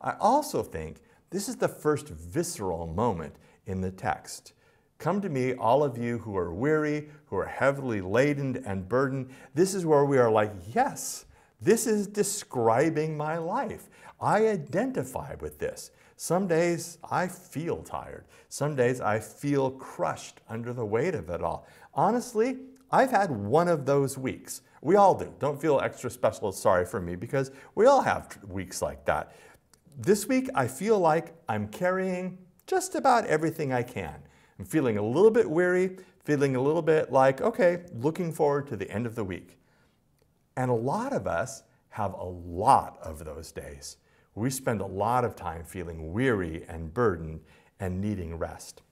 I 0.00 0.14
also 0.18 0.62
think 0.62 1.00
this 1.30 1.48
is 1.48 1.56
the 1.56 1.68
first 1.68 2.08
visceral 2.08 2.86
moment 2.86 3.36
in 3.66 3.80
the 3.80 3.90
text. 3.90 4.52
Come 4.98 5.20
to 5.22 5.28
me, 5.28 5.54
all 5.54 5.82
of 5.82 5.96
you 5.96 6.18
who 6.18 6.36
are 6.36 6.52
weary, 6.52 7.08
who 7.26 7.36
are 7.36 7.46
heavily 7.46 8.00
laden 8.00 8.62
and 8.66 8.88
burdened. 8.88 9.30
This 9.54 9.74
is 9.74 9.86
where 9.86 10.04
we 10.04 10.18
are 10.18 10.30
like, 10.30 10.52
yes, 10.74 11.24
this 11.60 11.86
is 11.86 12.06
describing 12.06 13.16
my 13.16 13.38
life. 13.38 13.88
I 14.20 14.48
identify 14.48 15.34
with 15.40 15.58
this. 15.58 15.90
Some 16.16 16.46
days 16.46 16.98
I 17.10 17.28
feel 17.28 17.82
tired. 17.82 18.26
Some 18.48 18.76
days 18.76 19.00
I 19.00 19.18
feel 19.18 19.70
crushed 19.70 20.40
under 20.48 20.72
the 20.72 20.84
weight 20.84 21.14
of 21.14 21.30
it 21.30 21.42
all. 21.42 21.66
Honestly, 21.94 22.58
I've 22.90 23.10
had 23.10 23.30
one 23.30 23.68
of 23.68 23.86
those 23.86 24.18
weeks. 24.18 24.62
We 24.82 24.96
all 24.96 25.14
do. 25.14 25.32
Don't 25.38 25.60
feel 25.60 25.80
extra 25.80 26.10
special 26.10 26.52
sorry 26.52 26.84
for 26.84 27.00
me 27.00 27.14
because 27.16 27.50
we 27.74 27.86
all 27.86 28.02
have 28.02 28.38
weeks 28.48 28.82
like 28.82 29.04
that. 29.04 29.34
This 29.98 30.26
week, 30.26 30.48
I 30.54 30.66
feel 30.66 30.98
like 30.98 31.34
I'm 31.48 31.68
carrying 31.68 32.38
just 32.66 32.94
about 32.94 33.26
everything 33.26 33.72
I 33.72 33.82
can. 33.82 34.16
I'm 34.58 34.64
feeling 34.64 34.98
a 34.98 35.02
little 35.02 35.30
bit 35.30 35.48
weary, 35.48 35.96
feeling 36.24 36.56
a 36.56 36.60
little 36.60 36.82
bit 36.82 37.12
like, 37.12 37.40
okay, 37.40 37.82
looking 37.94 38.32
forward 38.32 38.66
to 38.68 38.76
the 38.76 38.90
end 38.90 39.06
of 39.06 39.14
the 39.14 39.24
week. 39.24 39.58
And 40.60 40.70
a 40.70 40.74
lot 40.74 41.14
of 41.14 41.26
us 41.26 41.62
have 41.88 42.12
a 42.12 42.24
lot 42.24 42.98
of 43.02 43.24
those 43.24 43.50
days. 43.50 43.96
We 44.34 44.50
spend 44.50 44.80
a 44.80 44.86
lot 44.86 45.24
of 45.24 45.34
time 45.34 45.64
feeling 45.64 46.12
weary 46.12 46.64
and 46.68 46.92
burdened 46.92 47.40
and 47.80 48.00
needing 48.00 48.36
rest. 48.36 48.82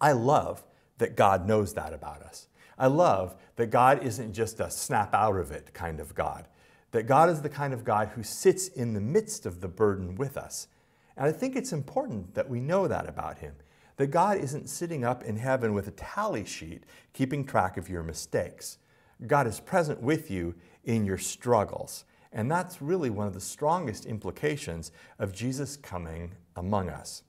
I 0.00 0.12
love 0.12 0.64
that 0.96 1.16
God 1.16 1.46
knows 1.46 1.74
that 1.74 1.92
about 1.92 2.22
us. 2.22 2.48
I 2.78 2.86
love 2.86 3.36
that 3.56 3.66
God 3.66 4.02
isn't 4.02 4.32
just 4.32 4.58
a 4.60 4.70
snap 4.70 5.14
out 5.14 5.36
of 5.36 5.50
it 5.50 5.74
kind 5.74 6.00
of 6.00 6.14
God 6.14 6.48
that 6.92 7.04
God 7.04 7.28
is 7.28 7.42
the 7.42 7.48
kind 7.48 7.72
of 7.72 7.84
God 7.84 8.08
who 8.14 8.22
sits 8.22 8.68
in 8.68 8.94
the 8.94 9.00
midst 9.00 9.46
of 9.46 9.60
the 9.60 9.68
burden 9.68 10.16
with 10.16 10.36
us. 10.36 10.68
And 11.16 11.26
I 11.26 11.32
think 11.32 11.54
it's 11.54 11.72
important 11.72 12.34
that 12.34 12.48
we 12.48 12.60
know 12.60 12.88
that 12.88 13.08
about 13.08 13.38
Him. 13.38 13.54
That 13.96 14.08
God 14.08 14.38
isn't 14.38 14.68
sitting 14.68 15.04
up 15.04 15.22
in 15.22 15.36
heaven 15.36 15.74
with 15.74 15.86
a 15.86 15.92
tally 15.92 16.44
sheet 16.44 16.84
keeping 17.12 17.44
track 17.44 17.76
of 17.76 17.88
your 17.88 18.02
mistakes. 18.02 18.78
God 19.26 19.46
is 19.46 19.60
present 19.60 20.00
with 20.00 20.30
you 20.30 20.54
in 20.84 21.04
your 21.04 21.18
struggles. 21.18 22.04
And 22.32 22.50
that's 22.50 22.80
really 22.80 23.10
one 23.10 23.26
of 23.26 23.34
the 23.34 23.40
strongest 23.40 24.06
implications 24.06 24.92
of 25.18 25.34
Jesus 25.34 25.76
coming 25.76 26.32
among 26.56 26.88
us. 26.88 27.22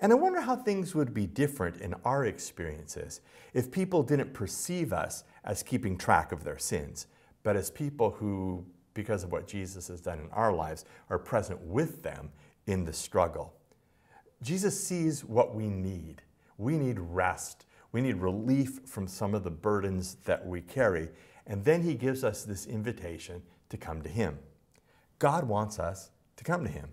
And 0.00 0.12
I 0.12 0.16
wonder 0.16 0.40
how 0.40 0.56
things 0.56 0.94
would 0.94 1.14
be 1.14 1.26
different 1.26 1.76
in 1.80 1.94
our 2.04 2.24
experiences 2.24 3.20
if 3.52 3.70
people 3.70 4.02
didn't 4.02 4.34
perceive 4.34 4.92
us 4.92 5.24
as 5.44 5.62
keeping 5.62 5.96
track 5.96 6.32
of 6.32 6.42
their 6.42 6.58
sins, 6.58 7.06
but 7.42 7.56
as 7.56 7.70
people 7.70 8.10
who 8.10 8.66
because 8.94 9.24
of 9.24 9.32
what 9.32 9.46
Jesus 9.46 9.88
has 9.88 10.00
done 10.00 10.20
in 10.20 10.30
our 10.30 10.52
lives, 10.52 10.84
are 11.10 11.18
present 11.18 11.60
with 11.60 12.02
them 12.02 12.30
in 12.66 12.84
the 12.84 12.92
struggle. 12.92 13.52
Jesus 14.40 14.82
sees 14.82 15.24
what 15.24 15.54
we 15.54 15.68
need. 15.68 16.22
We 16.56 16.78
need 16.78 16.98
rest. 16.98 17.66
We 17.92 18.00
need 18.00 18.16
relief 18.16 18.80
from 18.86 19.06
some 19.06 19.34
of 19.34 19.44
the 19.44 19.50
burdens 19.50 20.16
that 20.24 20.46
we 20.46 20.60
carry. 20.60 21.08
And 21.46 21.64
then 21.64 21.82
he 21.82 21.94
gives 21.94 22.24
us 22.24 22.42
this 22.42 22.66
invitation 22.66 23.42
to 23.68 23.76
come 23.76 24.02
to 24.02 24.08
him. 24.08 24.38
God 25.18 25.44
wants 25.44 25.78
us 25.78 26.10
to 26.36 26.44
come 26.44 26.64
to 26.64 26.70
him. 26.70 26.90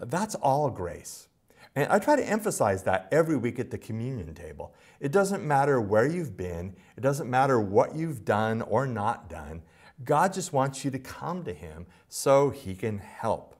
That's 0.00 0.34
all 0.34 0.70
grace. 0.70 1.28
And 1.76 1.90
I 1.90 1.98
try 1.98 2.16
to 2.16 2.28
emphasize 2.28 2.84
that 2.84 3.08
every 3.10 3.36
week 3.36 3.58
at 3.58 3.70
the 3.70 3.78
communion 3.78 4.32
table. 4.34 4.74
It 5.00 5.12
doesn't 5.12 5.44
matter 5.44 5.80
where 5.80 6.06
you've 6.06 6.36
been, 6.36 6.76
it 6.96 7.00
doesn't 7.00 7.28
matter 7.28 7.60
what 7.60 7.94
you've 7.94 8.24
done 8.24 8.62
or 8.62 8.86
not 8.86 9.28
done. 9.28 9.62
God 10.04 10.32
just 10.32 10.52
wants 10.52 10.84
you 10.84 10.90
to 10.90 10.98
come 10.98 11.44
to 11.44 11.52
Him 11.52 11.86
so 12.08 12.50
He 12.50 12.74
can 12.74 12.98
help. 12.98 13.56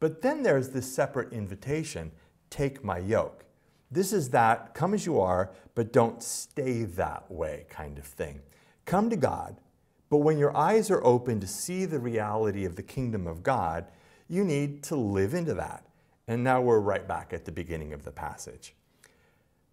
But 0.00 0.22
then 0.22 0.42
there's 0.42 0.70
this 0.70 0.92
separate 0.92 1.32
invitation 1.32 2.12
take 2.50 2.84
my 2.84 2.98
yoke. 2.98 3.44
This 3.90 4.12
is 4.12 4.30
that 4.30 4.74
come 4.74 4.94
as 4.94 5.06
you 5.06 5.20
are, 5.20 5.50
but 5.74 5.92
don't 5.92 6.22
stay 6.22 6.84
that 6.84 7.30
way 7.30 7.66
kind 7.68 7.98
of 7.98 8.04
thing. 8.04 8.40
Come 8.88 9.10
to 9.10 9.16
God, 9.16 9.60
but 10.08 10.18
when 10.18 10.38
your 10.38 10.56
eyes 10.56 10.90
are 10.90 11.04
open 11.04 11.40
to 11.40 11.46
see 11.46 11.84
the 11.84 11.98
reality 11.98 12.64
of 12.64 12.74
the 12.74 12.82
kingdom 12.82 13.26
of 13.26 13.42
God, 13.42 13.84
you 14.28 14.44
need 14.44 14.82
to 14.84 14.96
live 14.96 15.34
into 15.34 15.52
that. 15.52 15.84
And 16.26 16.42
now 16.42 16.62
we're 16.62 16.80
right 16.80 17.06
back 17.06 17.34
at 17.34 17.44
the 17.44 17.52
beginning 17.52 17.92
of 17.92 18.04
the 18.04 18.10
passage. 18.10 18.74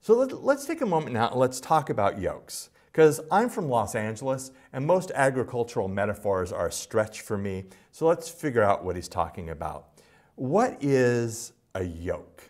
So 0.02 0.16
let, 0.16 0.58
us 0.58 0.66
take 0.66 0.82
a 0.82 0.86
moment 0.86 1.14
now 1.14 1.30
and 1.30 1.40
let's 1.40 1.62
talk 1.62 1.90
about 1.90 2.20
yokes. 2.20 2.72
Because 2.92 3.22
I'm 3.32 3.48
from 3.48 3.70
Los 3.70 3.96
Angeles 3.96 4.52
and 4.74 4.86
most 4.86 5.12
agricultural 5.16 5.88
metaphors 5.88 6.52
are 6.52 6.68
a 6.68 6.72
stretch 6.72 7.22
for 7.22 7.38
me. 7.38 7.68
So 7.94 8.08
let's 8.08 8.28
figure 8.28 8.64
out 8.64 8.84
what 8.84 8.98
he's 8.98 9.08
talking 9.08 9.50
about. 9.50 9.92
What 10.36 10.84
is 10.84 11.54
a 11.74 11.86
yoke? 11.86 12.50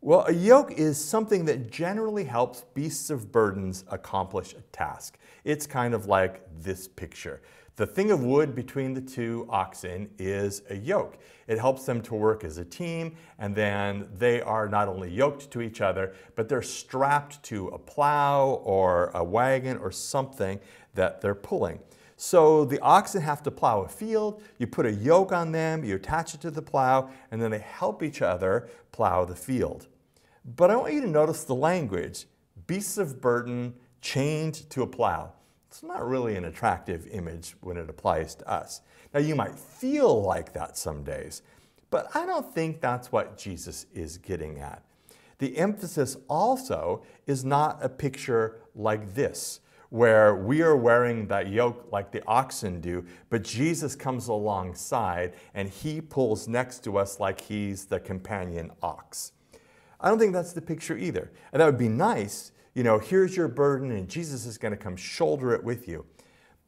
Well, 0.00 0.24
a 0.28 0.32
yoke 0.32 0.70
is 0.70 0.96
something 0.96 1.44
that 1.46 1.72
generally 1.72 2.22
helps 2.22 2.62
beasts 2.72 3.10
of 3.10 3.32
burdens 3.32 3.82
accomplish 3.88 4.54
a 4.54 4.60
task. 4.70 5.18
It's 5.42 5.66
kind 5.66 5.92
of 5.92 6.06
like 6.06 6.40
this 6.56 6.86
picture. 6.86 7.42
The 7.74 7.86
thing 7.86 8.12
of 8.12 8.22
wood 8.22 8.54
between 8.54 8.94
the 8.94 9.00
two 9.00 9.48
oxen 9.50 10.08
is 10.16 10.62
a 10.70 10.76
yoke. 10.76 11.18
It 11.48 11.58
helps 11.58 11.84
them 11.84 12.00
to 12.02 12.14
work 12.14 12.44
as 12.44 12.58
a 12.58 12.64
team, 12.64 13.16
and 13.40 13.56
then 13.56 14.08
they 14.16 14.40
are 14.40 14.68
not 14.68 14.86
only 14.86 15.10
yoked 15.10 15.50
to 15.50 15.60
each 15.60 15.80
other, 15.80 16.14
but 16.36 16.48
they're 16.48 16.62
strapped 16.62 17.42
to 17.44 17.66
a 17.68 17.78
plow 17.78 18.60
or 18.62 19.10
a 19.14 19.24
wagon 19.24 19.78
or 19.78 19.90
something 19.90 20.60
that 20.94 21.20
they're 21.20 21.34
pulling. 21.34 21.80
So 22.20 22.64
the 22.64 22.80
oxen 22.80 23.22
have 23.22 23.44
to 23.44 23.50
plow 23.52 23.82
a 23.82 23.88
field, 23.88 24.42
you 24.58 24.66
put 24.66 24.86
a 24.86 24.92
yoke 24.92 25.32
on 25.32 25.52
them, 25.52 25.84
you 25.84 25.94
attach 25.94 26.34
it 26.34 26.40
to 26.40 26.50
the 26.50 26.60
plow, 26.60 27.10
and 27.30 27.40
then 27.40 27.52
they 27.52 27.60
help 27.60 28.02
each 28.02 28.22
other 28.22 28.68
plow 28.90 29.24
the 29.24 29.36
field. 29.36 29.86
But 30.44 30.72
I 30.72 30.76
want 30.76 30.94
you 30.94 31.00
to 31.02 31.06
notice 31.06 31.44
the 31.44 31.54
language 31.54 32.26
beasts 32.66 32.98
of 32.98 33.20
burden 33.20 33.72
chained 34.00 34.68
to 34.70 34.82
a 34.82 34.86
plow. 34.86 35.32
It's 35.68 35.84
not 35.84 36.04
really 36.04 36.34
an 36.34 36.44
attractive 36.44 37.06
image 37.06 37.54
when 37.60 37.76
it 37.76 37.88
applies 37.88 38.34
to 38.34 38.50
us. 38.50 38.80
Now, 39.14 39.20
you 39.20 39.36
might 39.36 39.54
feel 39.54 40.20
like 40.20 40.52
that 40.54 40.76
some 40.76 41.04
days, 41.04 41.42
but 41.88 42.08
I 42.16 42.26
don't 42.26 42.52
think 42.52 42.80
that's 42.80 43.12
what 43.12 43.38
Jesus 43.38 43.86
is 43.94 44.18
getting 44.18 44.58
at. 44.58 44.82
The 45.38 45.56
emphasis 45.56 46.16
also 46.28 47.04
is 47.28 47.44
not 47.44 47.78
a 47.80 47.88
picture 47.88 48.56
like 48.74 49.14
this, 49.14 49.60
where 49.90 50.34
we 50.34 50.60
are 50.62 50.76
wearing 50.76 51.26
that 51.28 51.48
yoke 51.48 51.88
like 51.90 52.12
the 52.12 52.22
oxen 52.26 52.80
do, 52.80 53.04
but 53.30 53.42
Jesus 53.42 53.94
comes 53.96 54.28
alongside 54.28 55.32
and 55.54 55.68
he 55.68 56.00
pulls 56.00 56.46
next 56.46 56.84
to 56.84 56.98
us 56.98 57.18
like 57.18 57.40
he's 57.40 57.86
the 57.86 57.98
companion 57.98 58.70
ox. 58.82 59.32
I 60.00 60.08
don't 60.08 60.18
think 60.18 60.32
that's 60.32 60.52
the 60.52 60.62
picture 60.62 60.96
either. 60.96 61.32
And 61.52 61.60
that 61.60 61.66
would 61.66 61.78
be 61.78 61.88
nice 61.88 62.52
you 62.78 62.84
know, 62.84 63.00
here's 63.00 63.36
your 63.36 63.48
burden 63.48 63.90
and 63.90 64.08
Jesus 64.08 64.46
is 64.46 64.56
going 64.56 64.70
to 64.70 64.76
come 64.76 64.94
shoulder 64.94 65.52
it 65.52 65.64
with 65.64 65.88
you. 65.88 66.06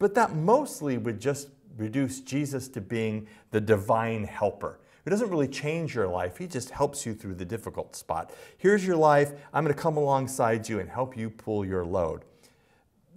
But 0.00 0.12
that 0.16 0.34
mostly 0.34 0.98
would 0.98 1.20
just 1.20 1.50
reduce 1.76 2.20
Jesus 2.20 2.66
to 2.70 2.80
being 2.80 3.28
the 3.52 3.60
divine 3.60 4.24
helper. 4.24 4.80
It 5.06 5.10
doesn't 5.10 5.30
really 5.30 5.46
change 5.46 5.94
your 5.94 6.08
life. 6.08 6.36
He 6.36 6.48
just 6.48 6.70
helps 6.70 7.06
you 7.06 7.14
through 7.14 7.34
the 7.34 7.44
difficult 7.44 7.94
spot. 7.94 8.32
Here's 8.58 8.84
your 8.84 8.96
life. 8.96 9.34
I'm 9.52 9.62
going 9.62 9.72
to 9.72 9.80
come 9.80 9.96
alongside 9.96 10.68
you 10.68 10.80
and 10.80 10.90
help 10.90 11.16
you 11.16 11.30
pull 11.30 11.64
your 11.64 11.84
load. 11.84 12.24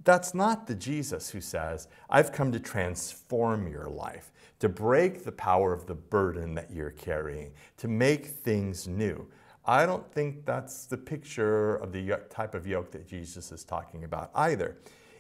That's 0.03 0.33
not 0.33 0.67
the 0.67 0.75
Jesus 0.75 1.29
who 1.29 1.39
says, 1.39 1.88
I've 2.10 2.31
come 2.31 2.51
to 2.51 2.60
transform 2.60 3.67
your 3.67 3.88
life, 3.88 4.31
to 4.60 4.67
break 4.67 5.24
the 5.24 5.31
power 5.31 5.72
of 5.72 5.86
the 5.86 5.95
burden 5.95 6.55
that 6.55 6.72
you're 6.72 6.91
carrying, 6.91 7.53
to 7.77 7.88
make 7.88 8.25
things 8.25 8.88
new. 8.88 9.27
I 9.65 9.86
don't 9.86 10.10
think 10.12 10.45
that's 10.45 10.86
the 10.86 10.98
picture 10.98 11.75
of 11.77 11.93
the 11.93 12.19
type 12.29 12.53
of 12.53 12.67
yoke 12.67 12.91
that 12.91 13.07
Jesus 13.07 13.51
is 13.51 13.63
talking 13.63 14.03
about 14.03 14.29
either. 14.36 14.77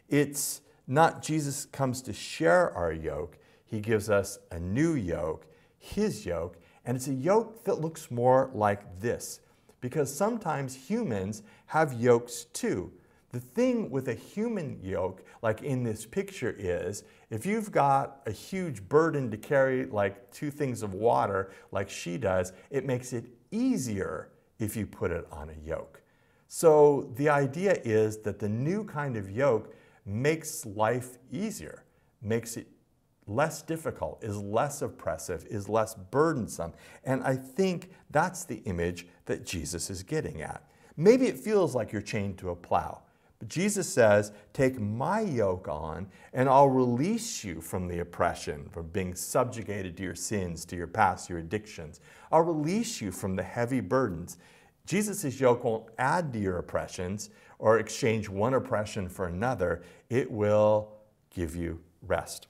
It's 0.09 0.61
not 0.85 1.21
Jesus 1.21 1.65
comes 1.65 2.01
to 2.01 2.13
share 2.13 2.71
our 2.71 2.91
yoke, 2.91 3.37
he 3.63 3.79
gives 3.79 4.09
us 4.09 4.37
a 4.51 4.59
new 4.59 4.95
yoke, 4.95 5.47
his 5.79 6.25
yoke, 6.25 6.57
and 6.85 6.97
it's 6.97 7.07
a 7.07 7.13
yoke 7.13 7.63
that 7.63 7.79
looks 7.79 8.11
more 8.11 8.51
like 8.53 8.99
this. 8.99 9.39
Because 9.79 10.13
sometimes 10.13 10.75
humans 10.75 11.41
have 11.67 11.93
yokes 11.93 12.45
too. 12.53 12.91
The 13.33 13.39
thing 13.39 13.89
with 13.89 14.09
a 14.09 14.13
human 14.13 14.79
yoke, 14.83 15.25
like 15.41 15.63
in 15.63 15.83
this 15.83 16.05
picture, 16.05 16.55
is 16.55 17.03
if 17.31 17.47
you've 17.47 17.71
got 17.71 18.21
a 18.27 18.31
huge 18.31 18.87
burden 18.87 19.31
to 19.31 19.37
carry, 19.37 19.87
like 19.87 20.31
two 20.31 20.51
things 20.51 20.83
of 20.83 20.93
water, 20.93 21.51
like 21.71 21.89
she 21.89 22.19
does, 22.19 22.53
it 22.69 22.85
makes 22.85 23.11
it 23.11 23.25
easier 23.49 24.29
if 24.59 24.77
you 24.77 24.85
put 24.85 25.09
it 25.09 25.25
on 25.31 25.49
a 25.49 25.67
yoke. 25.67 26.03
So 26.47 27.11
the 27.15 27.27
idea 27.29 27.79
is 27.83 28.17
that 28.17 28.37
the 28.37 28.47
new 28.47 28.83
kind 28.83 29.17
of 29.17 29.31
yoke 29.31 29.73
makes 30.05 30.63
life 30.67 31.17
easier, 31.31 31.85
makes 32.21 32.55
it 32.55 32.67
less 33.25 33.63
difficult, 33.63 34.23
is 34.23 34.37
less 34.37 34.83
oppressive, 34.83 35.47
is 35.49 35.67
less 35.67 35.95
burdensome. 35.95 36.73
And 37.03 37.23
I 37.23 37.37
think 37.37 37.89
that's 38.11 38.43
the 38.43 38.57
image 38.65 39.07
that 39.25 39.43
Jesus 39.43 39.89
is 39.89 40.03
getting 40.03 40.43
at. 40.43 40.69
Maybe 40.95 41.25
it 41.25 41.39
feels 41.39 41.73
like 41.73 41.91
you're 41.91 42.03
chained 42.03 42.37
to 42.37 42.51
a 42.51 42.55
plow. 42.55 43.01
Jesus 43.47 43.91
says, 43.91 44.31
Take 44.53 44.79
my 44.79 45.21
yoke 45.21 45.67
on, 45.67 46.07
and 46.33 46.47
I'll 46.47 46.69
release 46.69 47.43
you 47.43 47.61
from 47.61 47.87
the 47.87 47.99
oppression, 47.99 48.67
from 48.69 48.87
being 48.87 49.15
subjugated 49.15 49.97
to 49.97 50.03
your 50.03 50.15
sins, 50.15 50.65
to 50.65 50.75
your 50.75 50.87
past, 50.87 51.29
your 51.29 51.39
addictions. 51.39 51.99
I'll 52.31 52.41
release 52.41 53.01
you 53.01 53.11
from 53.11 53.35
the 53.35 53.43
heavy 53.43 53.79
burdens. 53.79 54.37
Jesus' 54.85 55.39
yoke 55.39 55.63
won't 55.63 55.85
add 55.97 56.33
to 56.33 56.39
your 56.39 56.57
oppressions 56.57 57.29
or 57.59 57.79
exchange 57.79 58.27
one 58.27 58.53
oppression 58.53 59.07
for 59.07 59.27
another, 59.27 59.83
it 60.09 60.29
will 60.29 60.91
give 61.29 61.55
you 61.55 61.79
rest. 62.01 62.47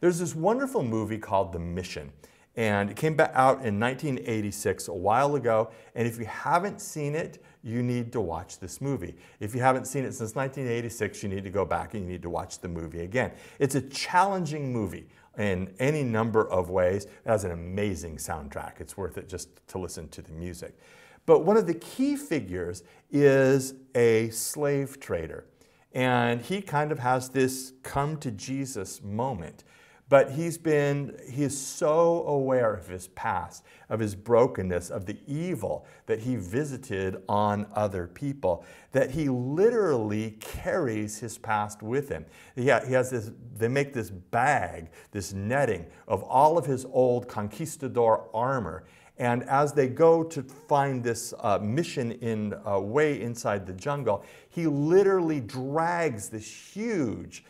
There's 0.00 0.18
this 0.18 0.34
wonderful 0.34 0.82
movie 0.82 1.18
called 1.18 1.52
The 1.52 1.58
Mission. 1.58 2.12
And 2.56 2.90
it 2.90 2.96
came 2.96 3.18
out 3.20 3.64
in 3.64 3.78
1986, 3.78 4.88
a 4.88 4.92
while 4.92 5.36
ago. 5.36 5.70
And 5.94 6.08
if 6.08 6.18
you 6.18 6.24
haven't 6.24 6.80
seen 6.80 7.14
it, 7.14 7.40
you 7.62 7.82
need 7.82 8.12
to 8.12 8.20
watch 8.20 8.58
this 8.58 8.80
movie. 8.80 9.16
If 9.40 9.54
you 9.54 9.60
haven't 9.60 9.86
seen 9.86 10.04
it 10.04 10.12
since 10.12 10.34
1986, 10.34 11.22
you 11.22 11.28
need 11.28 11.44
to 11.44 11.50
go 11.50 11.64
back 11.64 11.94
and 11.94 12.04
you 12.04 12.12
need 12.12 12.22
to 12.22 12.30
watch 12.30 12.60
the 12.60 12.68
movie 12.68 13.00
again. 13.00 13.32
It's 13.58 13.74
a 13.74 13.80
challenging 13.82 14.72
movie 14.72 15.08
in 15.36 15.74
any 15.78 16.02
number 16.02 16.48
of 16.50 16.70
ways. 16.70 17.04
It 17.04 17.10
has 17.26 17.44
an 17.44 17.52
amazing 17.52 18.16
soundtrack. 18.16 18.80
It's 18.80 18.96
worth 18.96 19.18
it 19.18 19.28
just 19.28 19.48
to 19.68 19.78
listen 19.78 20.08
to 20.10 20.22
the 20.22 20.32
music. 20.32 20.78
But 21.26 21.44
one 21.44 21.56
of 21.56 21.66
the 21.66 21.74
key 21.74 22.16
figures 22.16 22.82
is 23.10 23.74
a 23.94 24.30
slave 24.30 24.98
trader. 24.98 25.44
And 25.92 26.40
he 26.40 26.60
kind 26.60 26.92
of 26.92 26.98
has 26.98 27.30
this 27.30 27.72
come 27.82 28.16
to 28.18 28.30
Jesus 28.30 29.02
moment. 29.02 29.64
But 30.10 30.30
he's 30.30 30.56
been, 30.56 31.18
he 31.30 31.42
is 31.42 31.58
so 31.58 32.24
aware 32.26 32.72
of 32.72 32.88
his 32.88 33.08
past, 33.08 33.64
of 33.90 34.00
his 34.00 34.14
brokenness, 34.14 34.88
of 34.88 35.04
the 35.04 35.18
evil 35.26 35.86
that 36.06 36.20
he 36.20 36.36
visited 36.36 37.22
on 37.28 37.66
other 37.74 38.06
people, 38.06 38.64
that 38.92 39.10
he 39.10 39.28
literally 39.28 40.36
carries 40.40 41.18
his 41.18 41.36
past 41.36 41.82
with 41.82 42.08
him. 42.08 42.24
He, 42.54 42.62
he 42.62 42.68
has 42.68 43.10
this, 43.10 43.30
they 43.58 43.68
make 43.68 43.92
this 43.92 44.08
bag, 44.08 44.88
this 45.10 45.34
netting 45.34 45.84
of 46.06 46.22
all 46.22 46.56
of 46.56 46.64
his 46.64 46.86
old 46.86 47.28
conquistador 47.28 48.30
armor. 48.32 48.84
And 49.18 49.42
as 49.44 49.72
they 49.72 49.88
go 49.88 50.22
to 50.22 50.42
find 50.42 51.02
this 51.02 51.34
uh, 51.40 51.58
mission 51.58 52.12
in 52.12 52.54
uh, 52.64 52.78
way 52.78 53.20
inside 53.20 53.66
the 53.66 53.72
jungle, 53.74 54.24
he 54.48 54.66
literally 54.66 55.40
drags 55.40 56.30
this 56.30 56.48
huge 56.48 57.44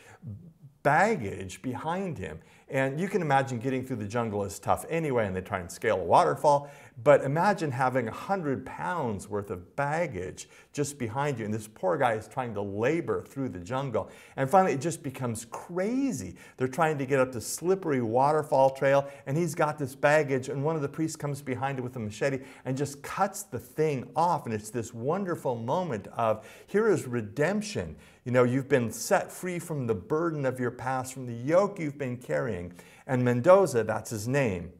baggage 0.82 1.62
behind 1.62 2.18
him. 2.18 2.38
And 2.68 3.00
you 3.00 3.08
can 3.08 3.22
imagine 3.22 3.58
getting 3.58 3.84
through 3.84 3.96
the 3.96 4.06
jungle 4.06 4.44
is 4.44 4.58
tough 4.58 4.84
anyway, 4.90 5.26
and 5.26 5.34
they 5.34 5.40
try 5.40 5.60
and 5.60 5.70
scale 5.70 6.00
a 6.00 6.04
waterfall. 6.04 6.70
But 7.04 7.22
imagine 7.22 7.70
having 7.70 8.06
100 8.06 8.66
pounds 8.66 9.28
worth 9.28 9.50
of 9.50 9.76
baggage 9.76 10.48
just 10.72 10.98
behind 10.98 11.38
you. 11.38 11.44
And 11.44 11.54
this 11.54 11.68
poor 11.68 11.96
guy 11.96 12.14
is 12.14 12.26
trying 12.26 12.54
to 12.54 12.60
labor 12.60 13.22
through 13.22 13.50
the 13.50 13.60
jungle. 13.60 14.10
And 14.34 14.50
finally, 14.50 14.72
it 14.72 14.80
just 14.80 15.04
becomes 15.04 15.44
crazy. 15.44 16.34
They're 16.56 16.66
trying 16.66 16.98
to 16.98 17.06
get 17.06 17.20
up 17.20 17.30
the 17.30 17.40
slippery 17.40 18.02
waterfall 18.02 18.70
trail, 18.70 19.08
and 19.26 19.36
he's 19.36 19.54
got 19.54 19.78
this 19.78 19.94
baggage. 19.94 20.48
And 20.48 20.64
one 20.64 20.74
of 20.74 20.82
the 20.82 20.88
priests 20.88 21.14
comes 21.14 21.40
behind 21.40 21.78
it 21.78 21.82
with 21.82 21.94
a 21.94 22.00
machete 22.00 22.40
and 22.64 22.76
just 22.76 23.00
cuts 23.00 23.44
the 23.44 23.60
thing 23.60 24.10
off. 24.16 24.46
And 24.46 24.52
it's 24.52 24.70
this 24.70 24.92
wonderful 24.92 25.54
moment 25.54 26.08
of 26.08 26.44
here 26.66 26.90
is 26.90 27.06
redemption. 27.06 27.94
You 28.24 28.32
know, 28.32 28.42
you've 28.42 28.68
been 28.68 28.90
set 28.90 29.30
free 29.30 29.60
from 29.60 29.86
the 29.86 29.94
burden 29.94 30.44
of 30.44 30.58
your 30.58 30.72
past, 30.72 31.14
from 31.14 31.26
the 31.26 31.32
yoke 31.32 31.78
you've 31.78 31.96
been 31.96 32.16
carrying. 32.16 32.72
And 33.06 33.24
Mendoza, 33.24 33.84
that's 33.84 34.10
his 34.10 34.26
name, 34.26 34.72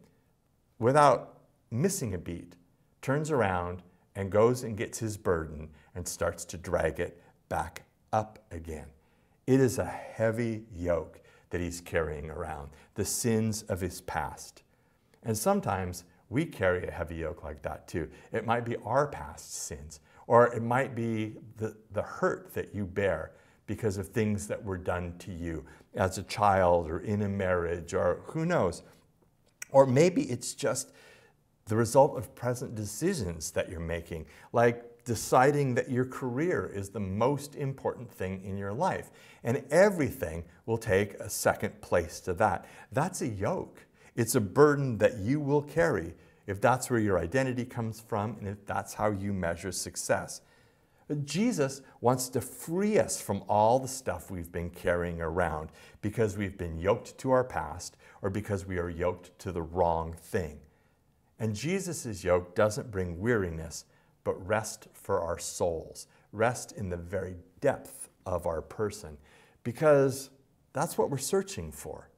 without 0.81 1.38
missing 1.71 2.15
a 2.15 2.19
beat, 2.19 2.55
turns 3.03 3.31
around 3.31 3.83
and 4.15 4.31
goes 4.31 4.65
and 4.65 4.77
gets 4.77 4.99
his 4.99 5.17
burden 5.17 5.69
and 5.95 6.07
starts 6.07 6.45
to 6.45 6.57
drag 6.57 7.01
it 7.01 7.23
back 7.49 7.85
up 8.13 8.39
again. 8.51 8.87
It 9.47 9.61
is 9.61 9.79
a 9.79 9.85
heavy 9.85 10.65
yoke 10.75 11.21
that 11.51 11.61
he's 11.61 11.81
carrying 11.81 12.31
around, 12.31 12.71
the 12.95 13.05
sins 13.05 13.63
of 13.63 13.81
his 13.81 14.01
past. 14.03 14.63
And 15.23 15.37
sometimes 15.37 16.05
we 16.31 16.45
carry 16.45 16.87
a 16.87 16.91
heavy 16.91 17.17
yoke 17.17 17.43
like 17.43 17.63
that 17.63 17.89
too. 17.89 18.09
It 18.33 18.45
might 18.45 18.65
be 18.65 18.77
our 18.85 19.07
past 19.07 19.55
sins, 19.55 20.01
or 20.27 20.55
it 20.55 20.63
might 20.63 20.95
be 20.95 21.37
the, 21.57 21.75
the 21.93 22.03
hurt 22.03 22.53
that 22.55 22.75
you 22.75 22.85
bear 22.85 23.33
because 23.67 23.99
of 23.99 24.09
things 24.09 24.47
that 24.49 24.63
were 24.63 24.77
done 24.77 25.15
to 25.19 25.33
you 25.33 25.65
as 25.95 26.19
a 26.19 26.23
child 26.25 26.89
or 26.89 27.01
in 27.01 27.23
a 27.23 27.29
marriage, 27.29 27.95
or 27.95 28.21
who 28.27 28.45
knows. 28.45 28.83
Or 29.71 29.87
maybe 29.87 30.23
it's 30.25 30.55
just 30.55 30.93
the 31.69 31.77
result 31.77 32.17
of 32.17 32.35
present 32.35 32.75
decisions 32.75 33.51
that 33.53 33.71
you're 33.71 33.81
making, 33.81 34.27
like 34.53 35.05
deciding 35.05 35.75
that 35.75 35.91
your 35.91 36.05
career 36.05 36.71
is 36.75 36.91
the 36.91 37.01
most 37.01 37.55
important 37.57 38.11
thing 38.11 38.43
in 38.45 38.59
your 38.59 38.73
life. 38.73 39.11
And 39.45 39.65
everything 39.71 40.45
will 40.67 40.79
take 40.79 41.15
a 41.15 41.31
second 41.31 41.81
place 41.81 42.21
to 42.21 42.35
that. 42.35 42.67
That's 42.93 43.23
a 43.23 43.29
yoke. 43.29 43.87
It's 44.17 44.35
a 44.35 44.41
burden 44.41 44.99
that 44.99 45.19
you 45.19 45.41
will 45.41 45.63
carry 45.63 46.15
if 46.47 46.61
that's 46.61 46.91
where 46.91 46.99
your 46.99 47.19
identity 47.19 47.65
comes 47.65 48.01
from 48.01 48.37
and 48.39 48.49
if 48.49 48.67
that's 48.67 48.95
how 48.95 49.11
you 49.11 49.33
measure 49.33 49.73
success. 49.73 50.41
Jesus 51.25 51.81
wants 52.01 52.29
to 52.31 52.41
free 52.41 52.99
us 52.99 53.21
from 53.21 53.43
all 53.49 53.79
the 53.79 53.89
stuff 53.89 54.31
we've 54.31 54.53
been 54.53 54.71
carrying 54.71 55.23
around 55.23 55.71
because 56.03 56.37
we've 56.37 56.59
been 56.59 56.79
yoked 56.79 57.17
to 57.19 57.31
our 57.31 57.45
past 57.45 57.97
or 58.21 58.29
because 58.29 58.67
we 58.67 58.79
are 58.79 58.91
yoked 58.91 59.39
to 59.39 59.53
the 59.53 59.63
wrong 59.63 60.13
thing. 60.13 60.61
And 61.39 61.55
Jesus' 61.55 62.25
yoke 62.25 62.55
doesn't 62.55 62.91
bring 62.91 63.21
weariness, 63.21 63.85
but 64.25 64.47
rest 64.47 64.89
for 64.93 65.21
our 65.21 65.39
souls, 65.39 66.07
rest 66.33 66.73
in 66.73 66.91
the 66.91 66.97
very 66.97 67.37
depth 67.61 68.09
of 68.27 68.47
our 68.47 68.61
person, 68.61 69.17
because 69.63 70.31
that's 70.73 70.99
what 70.99 71.11
we're 71.11 71.19
searching 71.19 71.73
for. 71.73 72.11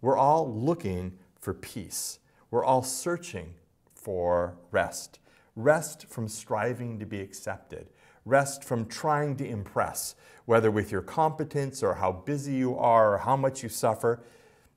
We're 0.00 0.16
all 0.16 0.52
looking 0.52 1.18
for 1.38 1.54
peace. 1.54 2.18
We're 2.50 2.64
all 2.64 2.82
searching 2.82 3.54
for 3.94 4.56
rest. 4.70 5.18
Rest 5.56 6.06
from 6.08 6.28
striving 6.28 6.98
to 6.98 7.06
be 7.06 7.20
accepted. 7.20 7.88
Rest 8.24 8.64
from 8.64 8.86
trying 8.86 9.36
to 9.36 9.48
impress, 9.48 10.14
whether 10.44 10.70
with 10.70 10.92
your 10.92 11.02
competence 11.02 11.82
or 11.82 11.94
how 11.94 12.12
busy 12.12 12.54
you 12.54 12.76
are 12.76 13.14
or 13.14 13.18
how 13.18 13.36
much 13.36 13.62
you 13.62 13.68
suffer. 13.68 14.22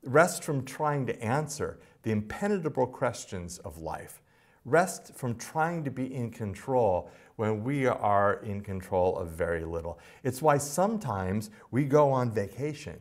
Rest 0.04 0.44
from 0.44 0.66
trying 0.66 1.06
to 1.08 1.24
answer 1.24 1.80
the 2.04 2.12
impenetrable 2.12 2.88
questions 2.88 3.58
of 3.60 3.80
life. 3.80 4.22
Rest 4.66 5.14
from 5.16 5.36
trying 5.36 5.84
to 5.84 5.92
be 5.92 6.14
in 6.14 6.32
control 6.32 7.10
when 7.36 7.64
we 7.64 7.86
are 7.86 8.36
in 8.44 8.62
control 8.62 9.18
of 9.18 9.30
very 9.30 9.66
little. 9.66 10.00
It's 10.24 10.42
why 10.42 10.58
sometimes 10.58 11.50
we 11.72 11.84
go 11.84 12.12
on 12.12 12.32
vacation 12.32 13.00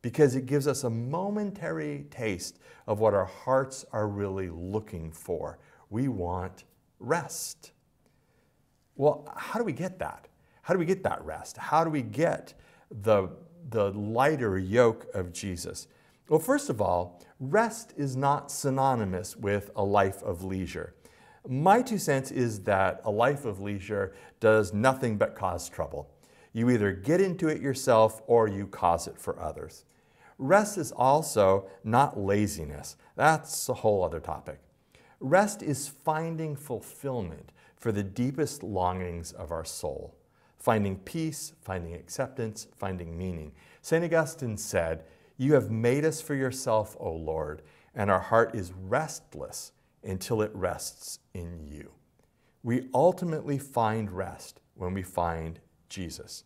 because 0.00 0.36
it 0.36 0.46
gives 0.46 0.66
us 0.66 0.84
a 0.84 0.90
momentary 0.90 2.06
taste 2.10 2.58
of 2.86 3.00
what 3.00 3.14
our 3.14 3.24
hearts 3.24 3.84
are 3.92 4.06
really 4.06 4.48
looking 4.50 5.10
for. 5.10 5.58
We 5.90 6.08
want 6.08 6.64
rest. 7.00 7.72
Well, 8.96 9.26
how 9.36 9.58
do 9.58 9.64
we 9.64 9.72
get 9.72 9.98
that? 9.98 10.28
How 10.62 10.72
do 10.72 10.78
we 10.78 10.86
get 10.86 11.02
that 11.02 11.24
rest? 11.24 11.56
How 11.56 11.84
do 11.84 11.90
we 11.90 12.02
get 12.02 12.54
the, 13.02 13.28
the 13.70 13.90
lighter 13.92 14.58
yoke 14.58 15.06
of 15.14 15.32
Jesus? 15.32 15.88
Well, 16.28 16.40
first 16.40 16.70
of 16.70 16.80
all, 16.80 17.20
rest 17.38 17.92
is 17.98 18.16
not 18.16 18.50
synonymous 18.50 19.36
with 19.36 19.70
a 19.76 19.84
life 19.84 20.22
of 20.22 20.42
leisure. 20.42 20.94
My 21.46 21.82
two 21.82 21.98
cents 21.98 22.30
is 22.30 22.62
that 22.62 23.02
a 23.04 23.10
life 23.10 23.44
of 23.44 23.60
leisure 23.60 24.14
does 24.40 24.72
nothing 24.72 25.18
but 25.18 25.36
cause 25.36 25.68
trouble. 25.68 26.10
You 26.54 26.70
either 26.70 26.92
get 26.92 27.20
into 27.20 27.48
it 27.48 27.60
yourself 27.60 28.22
or 28.26 28.48
you 28.48 28.66
cause 28.66 29.06
it 29.06 29.18
for 29.18 29.38
others. 29.38 29.84
Rest 30.38 30.78
is 30.78 30.92
also 30.92 31.66
not 31.84 32.18
laziness. 32.18 32.96
That's 33.16 33.68
a 33.68 33.74
whole 33.74 34.02
other 34.02 34.20
topic. 34.20 34.60
Rest 35.20 35.62
is 35.62 35.88
finding 35.88 36.56
fulfillment 36.56 37.52
for 37.76 37.92
the 37.92 38.02
deepest 38.02 38.62
longings 38.62 39.32
of 39.32 39.52
our 39.52 39.64
soul, 39.64 40.16
finding 40.58 40.96
peace, 41.00 41.52
finding 41.60 41.92
acceptance, 41.94 42.66
finding 42.76 43.16
meaning. 43.16 43.52
St. 43.82 44.02
Augustine 44.02 44.56
said, 44.56 45.04
you 45.36 45.54
have 45.54 45.70
made 45.70 46.04
us 46.04 46.20
for 46.20 46.34
yourself, 46.34 46.96
O 47.00 47.12
Lord, 47.12 47.62
and 47.94 48.10
our 48.10 48.20
heart 48.20 48.54
is 48.54 48.72
restless 48.72 49.72
until 50.02 50.42
it 50.42 50.50
rests 50.54 51.18
in 51.32 51.60
you. 51.66 51.90
We 52.62 52.88
ultimately 52.94 53.58
find 53.58 54.10
rest 54.10 54.60
when 54.74 54.94
we 54.94 55.02
find 55.02 55.60
Jesus. 55.88 56.44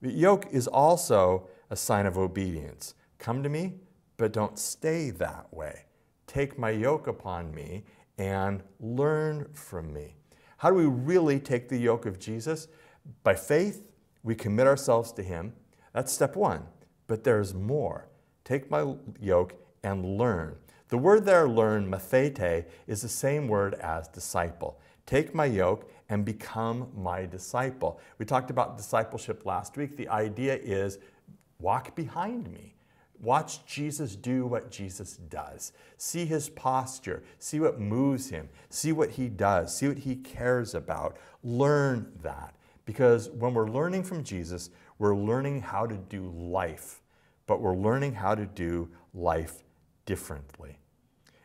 The 0.00 0.12
yoke 0.12 0.46
is 0.52 0.66
also 0.66 1.48
a 1.70 1.76
sign 1.76 2.06
of 2.06 2.16
obedience. 2.16 2.94
Come 3.18 3.42
to 3.42 3.48
me, 3.48 3.74
but 4.16 4.32
don't 4.32 4.58
stay 4.58 5.10
that 5.10 5.52
way. 5.52 5.86
Take 6.26 6.58
my 6.58 6.70
yoke 6.70 7.06
upon 7.06 7.54
me 7.54 7.84
and 8.16 8.62
learn 8.80 9.48
from 9.52 9.92
me. 9.92 10.14
How 10.58 10.70
do 10.70 10.76
we 10.76 10.86
really 10.86 11.40
take 11.40 11.68
the 11.68 11.78
yoke 11.78 12.06
of 12.06 12.18
Jesus? 12.18 12.68
By 13.22 13.34
faith, 13.34 13.88
we 14.22 14.34
commit 14.34 14.66
ourselves 14.66 15.12
to 15.12 15.22
Him. 15.22 15.52
That's 15.92 16.12
step 16.12 16.36
one. 16.36 16.64
But 17.08 17.24
there's 17.24 17.52
more. 17.52 18.06
Take 18.44 18.70
my 18.70 18.94
yoke 19.20 19.54
and 19.82 20.16
learn. 20.16 20.54
The 20.88 20.98
word 20.98 21.24
there, 21.24 21.48
learn, 21.48 21.90
mathete, 21.90 22.64
is 22.86 23.02
the 23.02 23.08
same 23.08 23.48
word 23.48 23.74
as 23.74 24.06
disciple. 24.08 24.78
take 25.04 25.34
my 25.34 25.46
yoke, 25.46 25.90
and 26.08 26.24
become 26.24 26.88
my 26.96 27.26
disciple. 27.26 28.00
We 28.18 28.24
talked 28.24 28.50
about 28.50 28.76
discipleship 28.76 29.44
last 29.44 29.76
week. 29.76 29.96
The 29.96 30.08
idea 30.08 30.56
is 30.56 30.98
walk 31.60 31.94
behind 31.94 32.50
me. 32.50 32.74
Watch 33.20 33.66
Jesus 33.66 34.14
do 34.14 34.46
what 34.46 34.70
Jesus 34.70 35.16
does. 35.16 35.72
See 35.96 36.24
his 36.24 36.48
posture. 36.48 37.24
See 37.38 37.58
what 37.58 37.80
moves 37.80 38.30
him. 38.30 38.48
See 38.70 38.92
what 38.92 39.10
he 39.10 39.28
does. 39.28 39.76
See 39.76 39.88
what 39.88 39.98
he 39.98 40.16
cares 40.16 40.74
about. 40.74 41.16
Learn 41.42 42.12
that. 42.22 42.54
Because 42.86 43.28
when 43.30 43.54
we're 43.54 43.68
learning 43.68 44.04
from 44.04 44.22
Jesus, 44.22 44.70
we're 44.98 45.16
learning 45.16 45.62
how 45.62 45.86
to 45.86 45.96
do 45.96 46.30
life, 46.30 47.00
but 47.46 47.60
we're 47.60 47.76
learning 47.76 48.14
how 48.14 48.34
to 48.34 48.46
do 48.46 48.88
life 49.14 49.62
differently. 50.06 50.78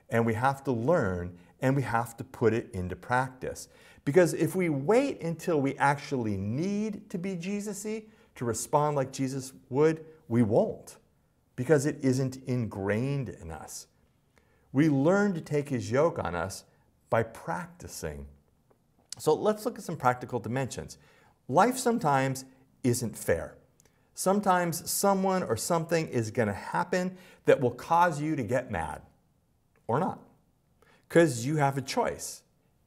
And 0.09 0.25
we 0.25 0.33
have 0.33 0.63
to 0.65 0.71
learn 0.71 1.37
and 1.61 1.75
we 1.75 1.81
have 1.83 2.17
to 2.17 2.23
put 2.23 2.53
it 2.53 2.69
into 2.73 2.95
practice. 2.95 3.69
Because 4.05 4.33
if 4.33 4.55
we 4.55 4.69
wait 4.69 5.21
until 5.21 5.61
we 5.61 5.75
actually 5.77 6.35
need 6.35 7.09
to 7.09 7.17
be 7.17 7.35
Jesus-y 7.35 8.03
to 8.35 8.45
respond 8.45 8.95
like 8.95 9.13
Jesus 9.13 9.53
would, 9.69 10.03
we 10.27 10.43
won't 10.43 10.97
because 11.55 11.85
it 11.85 11.97
isn't 12.01 12.37
ingrained 12.47 13.29
in 13.29 13.51
us. 13.51 13.87
We 14.71 14.89
learn 14.89 15.33
to 15.35 15.41
take 15.41 15.69
his 15.69 15.91
yoke 15.91 16.19
on 16.19 16.35
us 16.35 16.65
by 17.09 17.23
practicing. 17.23 18.25
So 19.19 19.35
let's 19.35 19.65
look 19.65 19.77
at 19.77 19.83
some 19.83 19.95
practical 19.95 20.39
dimensions. 20.39 20.97
Life 21.47 21.77
sometimes 21.77 22.45
isn't 22.83 23.17
fair. 23.17 23.55
Sometimes 24.13 24.89
someone 24.89 25.43
or 25.43 25.57
something 25.57 26.07
is 26.07 26.31
going 26.31 26.47
to 26.47 26.53
happen 26.53 27.17
that 27.45 27.59
will 27.59 27.71
cause 27.71 28.21
you 28.21 28.35
to 28.35 28.43
get 28.43 28.71
mad 28.71 29.01
or 29.87 29.99
not 29.99 30.19
because 31.07 31.45
you 31.45 31.57
have 31.57 31.77
a 31.77 31.81
choice 31.81 32.43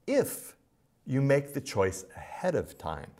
if 0.07 0.57
you 1.05 1.21
make 1.21 1.55
the 1.55 1.61
choice 1.61 2.05
ahead 2.17 2.55
of 2.55 2.79
time. 2.79 3.11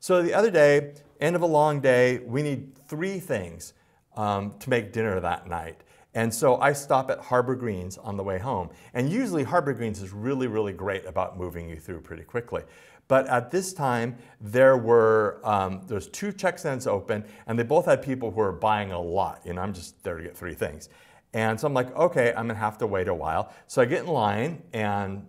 So 0.00 0.22
the 0.22 0.34
other 0.34 0.50
day, 0.50 0.94
end 1.20 1.36
of 1.36 1.42
a 1.42 1.46
long 1.46 1.80
day, 1.80 2.18
we 2.18 2.42
need 2.42 2.76
three 2.88 3.18
things 3.18 3.74
um, 4.16 4.54
to 4.60 4.70
make 4.70 4.92
dinner 4.92 5.18
that 5.20 5.48
night. 5.48 5.82
And 6.14 6.32
so 6.32 6.56
I 6.60 6.72
stop 6.72 7.10
at 7.10 7.18
Harbor 7.18 7.54
Greens 7.54 7.98
on 7.98 8.16
the 8.16 8.22
way 8.22 8.38
home. 8.38 8.70
And 8.94 9.10
usually 9.10 9.44
Harbor 9.44 9.74
Greens 9.74 10.00
is 10.00 10.12
really, 10.12 10.46
really 10.46 10.72
great 10.72 11.04
about 11.04 11.36
moving 11.38 11.68
you 11.68 11.76
through 11.76 12.00
pretty 12.00 12.24
quickly. 12.24 12.62
But 13.08 13.26
at 13.28 13.50
this 13.50 13.72
time, 13.72 14.16
there 14.40 14.76
were 14.76 15.40
um, 15.44 15.82
there's 15.86 16.08
two 16.08 16.32
check 16.32 16.58
stands 16.58 16.86
open, 16.86 17.24
and 17.46 17.58
they 17.58 17.62
both 17.62 17.86
had 17.86 18.02
people 18.02 18.30
who 18.30 18.38
were 18.38 18.52
buying 18.52 18.92
a 18.92 19.00
lot. 19.00 19.42
You 19.44 19.52
know, 19.54 19.60
I'm 19.60 19.72
just 19.72 20.02
there 20.02 20.16
to 20.16 20.22
get 20.22 20.36
three 20.36 20.54
things. 20.54 20.88
And 21.32 21.58
so 21.60 21.66
I'm 21.66 21.74
like, 21.74 21.94
okay, 21.94 22.30
I'm 22.30 22.46
gonna 22.46 22.58
have 22.58 22.78
to 22.78 22.86
wait 22.86 23.08
a 23.08 23.14
while. 23.14 23.52
So 23.66 23.82
I 23.82 23.84
get 23.84 24.04
in 24.04 24.08
line, 24.08 24.62
and 24.72 25.26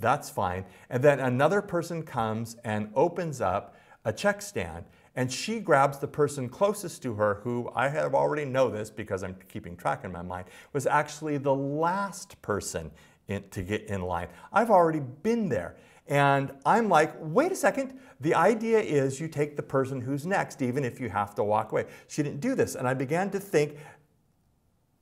that's 0.00 0.30
fine. 0.30 0.64
And 0.90 1.02
then 1.02 1.20
another 1.20 1.62
person 1.62 2.02
comes 2.02 2.56
and 2.64 2.90
opens 2.94 3.40
up 3.40 3.76
a 4.04 4.12
check 4.12 4.42
stand 4.42 4.84
and 5.16 5.32
she 5.32 5.60
grabs 5.60 5.98
the 5.98 6.06
person 6.06 6.48
closest 6.48 7.02
to 7.02 7.14
her, 7.14 7.40
who 7.42 7.70
I 7.74 7.88
have 7.88 8.14
already 8.14 8.44
know 8.44 8.68
this 8.68 8.90
because 8.90 9.24
I'm 9.24 9.34
keeping 9.48 9.74
track 9.74 10.04
in 10.04 10.12
my 10.12 10.20
mind, 10.20 10.44
was 10.74 10.86
actually 10.86 11.38
the 11.38 11.54
last 11.54 12.40
person 12.42 12.90
in, 13.26 13.42
to 13.50 13.62
get 13.62 13.84
in 13.84 14.02
line. 14.02 14.28
I've 14.52 14.70
already 14.70 15.00
been 15.00 15.48
there. 15.48 15.76
And 16.08 16.52
I'm 16.64 16.88
like, 16.88 17.14
wait 17.18 17.52
a 17.52 17.56
second. 17.56 17.98
The 18.20 18.34
idea 18.34 18.78
is 18.78 19.20
you 19.20 19.28
take 19.28 19.56
the 19.56 19.62
person 19.62 20.00
who's 20.00 20.26
next, 20.26 20.62
even 20.62 20.84
if 20.84 21.00
you 21.00 21.08
have 21.08 21.34
to 21.34 21.44
walk 21.44 21.72
away. 21.72 21.86
She 22.06 22.22
didn't 22.22 22.40
do 22.40 22.54
this. 22.54 22.74
And 22.74 22.86
I 22.86 22.94
began 22.94 23.30
to 23.30 23.40
think, 23.40 23.76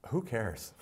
who 0.09 0.23
cares? 0.23 0.73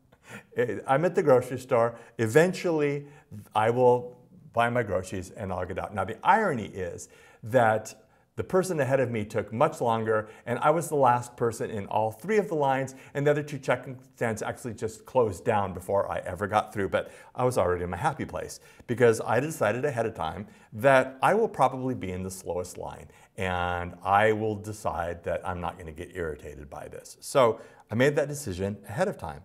I'm 0.86 1.04
at 1.04 1.14
the 1.14 1.22
grocery 1.22 1.58
store. 1.58 1.98
Eventually, 2.18 3.06
I 3.54 3.70
will 3.70 4.18
buy 4.52 4.70
my 4.70 4.82
groceries 4.82 5.30
and 5.30 5.52
I'll 5.52 5.66
get 5.66 5.78
out. 5.78 5.94
Now, 5.94 6.04
the 6.04 6.16
irony 6.24 6.66
is 6.66 7.08
that 7.42 7.94
the 8.40 8.44
person 8.44 8.80
ahead 8.80 9.00
of 9.00 9.10
me 9.10 9.22
took 9.22 9.52
much 9.52 9.82
longer, 9.82 10.30
and 10.46 10.58
I 10.60 10.70
was 10.70 10.88
the 10.88 10.96
last 10.96 11.36
person 11.36 11.68
in 11.68 11.84
all 11.88 12.10
three 12.10 12.38
of 12.38 12.48
the 12.48 12.54
lines, 12.54 12.94
and 13.12 13.26
the 13.26 13.32
other 13.32 13.42
two 13.42 13.58
check-in 13.58 13.98
stands 14.16 14.40
actually 14.40 14.72
just 14.72 15.04
closed 15.04 15.44
down 15.44 15.74
before 15.74 16.10
I 16.10 16.20
ever 16.20 16.46
got 16.46 16.72
through, 16.72 16.88
but 16.88 17.10
I 17.34 17.44
was 17.44 17.58
already 17.58 17.84
in 17.84 17.90
my 17.90 17.98
happy 17.98 18.24
place 18.24 18.60
because 18.86 19.20
I 19.20 19.40
decided 19.40 19.84
ahead 19.84 20.06
of 20.06 20.14
time 20.14 20.46
that 20.72 21.18
I 21.20 21.34
will 21.34 21.50
probably 21.50 21.94
be 21.94 22.12
in 22.12 22.22
the 22.22 22.30
slowest 22.30 22.78
line, 22.78 23.08
and 23.36 23.94
I 24.02 24.32
will 24.32 24.56
decide 24.56 25.22
that 25.24 25.46
I'm 25.46 25.60
not 25.60 25.76
gonna 25.76 25.92
get 25.92 26.16
irritated 26.16 26.70
by 26.70 26.88
this. 26.88 27.18
So 27.20 27.60
I 27.90 27.94
made 27.94 28.16
that 28.16 28.28
decision 28.28 28.78
ahead 28.88 29.08
of 29.08 29.18
time. 29.18 29.42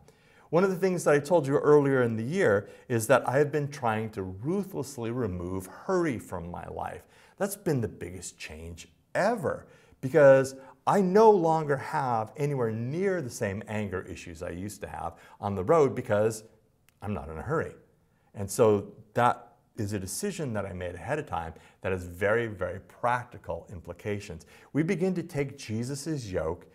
One 0.55 0.63
of 0.63 0.69
the 0.69 0.77
things 0.77 1.03
that 1.03 1.13
I 1.13 1.19
told 1.19 1.45
you 1.45 1.57
earlier 1.57 2.01
in 2.03 2.15
the 2.15 2.23
year 2.23 2.69
is 2.87 3.07
that 3.07 3.27
I 3.27 3.39
have 3.39 3.51
been 3.51 3.67
trying 3.67 4.09
to 4.11 4.23
ruthlessly 4.23 5.11
remove 5.11 5.65
hurry 5.65 6.17
from 6.17 6.49
my 6.49 6.65
life. 6.67 7.01
That's 7.35 7.57
been 7.57 7.81
the 7.81 7.89
biggest 7.89 8.37
change 8.37 8.87
ever 9.13 9.67
because 9.99 10.55
I 10.87 11.01
no 11.01 11.29
longer 11.29 11.75
have 11.75 12.31
anywhere 12.37 12.71
near 12.71 13.21
the 13.21 13.29
same 13.29 13.63
anger 13.67 14.03
issues 14.03 14.41
I 14.41 14.51
used 14.51 14.79
to 14.79 14.87
have 14.87 15.15
on 15.41 15.55
the 15.55 15.63
road 15.65 15.93
because 15.93 16.45
I'm 17.01 17.13
not 17.13 17.27
in 17.27 17.37
a 17.37 17.41
hurry. 17.41 17.73
And 18.33 18.49
so 18.49 18.93
that 19.13 19.55
is 19.75 19.91
a 19.91 19.99
decision 19.99 20.53
that 20.53 20.65
I 20.65 20.71
made 20.71 20.95
ahead 20.95 21.19
of 21.19 21.25
time 21.25 21.53
that 21.81 21.91
has 21.91 22.05
very, 22.05 22.47
very 22.47 22.79
practical 22.79 23.67
implications. 23.73 24.45
We 24.71 24.83
begin 24.83 25.15
to 25.15 25.23
take 25.23 25.57
Jesus' 25.57 26.31
yoke 26.31 26.65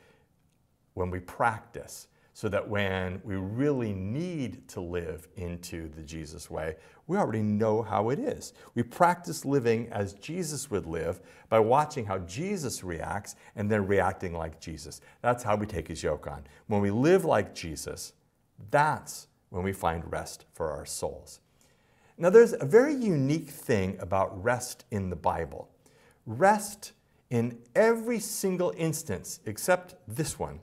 when 0.93 1.11
we 1.11 1.21
practice 1.21 2.09
so 2.41 2.49
that 2.49 2.67
when 2.67 3.21
we 3.23 3.37
really 3.37 3.93
need 3.93 4.67
to 4.67 4.81
live 4.81 5.29
into 5.37 5.91
the 5.91 6.03
Jesus 6.03 6.51
way, 6.51 6.75
we 7.07 7.19
already 7.19 7.43
know 7.43 7.83
how 7.83 8.09
it 8.09 8.19
is. 8.19 8.55
We 8.75 8.83
practice 8.83 9.45
living 9.45 9.91
as 9.93 10.15
Jesus 10.15 10.71
would 10.71 10.87
live 10.87 11.21
by 11.51 11.59
watching 11.59 12.07
how 12.07 12.21
Jesus 12.21 12.83
reacts 12.83 13.37
and 13.57 13.71
then 13.71 13.87
reacting 13.87 14.33
like 14.33 14.59
Jesus. 14.59 15.03
That's 15.21 15.43
how 15.43 15.55
we 15.55 15.67
take 15.67 15.87
his 15.87 16.03
yoke 16.03 16.29
on. 16.29 16.45
When 16.67 16.81
we 16.81 16.91
live 16.91 17.27
like 17.27 17.55
Jesus, 17.55 18.15
that's 18.71 19.27
when 19.51 19.63
we 19.63 19.75
find 19.75 20.11
rest 20.11 20.47
for 20.55 20.73
our 20.73 20.87
souls. 20.87 21.41
Now, 22.17 22.31
there's 22.31 22.55
a 22.55 22.65
very 22.65 22.95
unique 22.95 23.51
thing 23.51 23.99
about 24.01 24.43
rest 24.43 24.87
in 24.91 25.11
the 25.11 25.15
Bible. 25.15 25.69
Rest 26.25 26.93
in 27.29 27.59
every 27.75 28.19
single 28.19 28.73
instance, 28.79 29.41
except 29.45 29.97
this 30.09 30.39
one, 30.39 30.61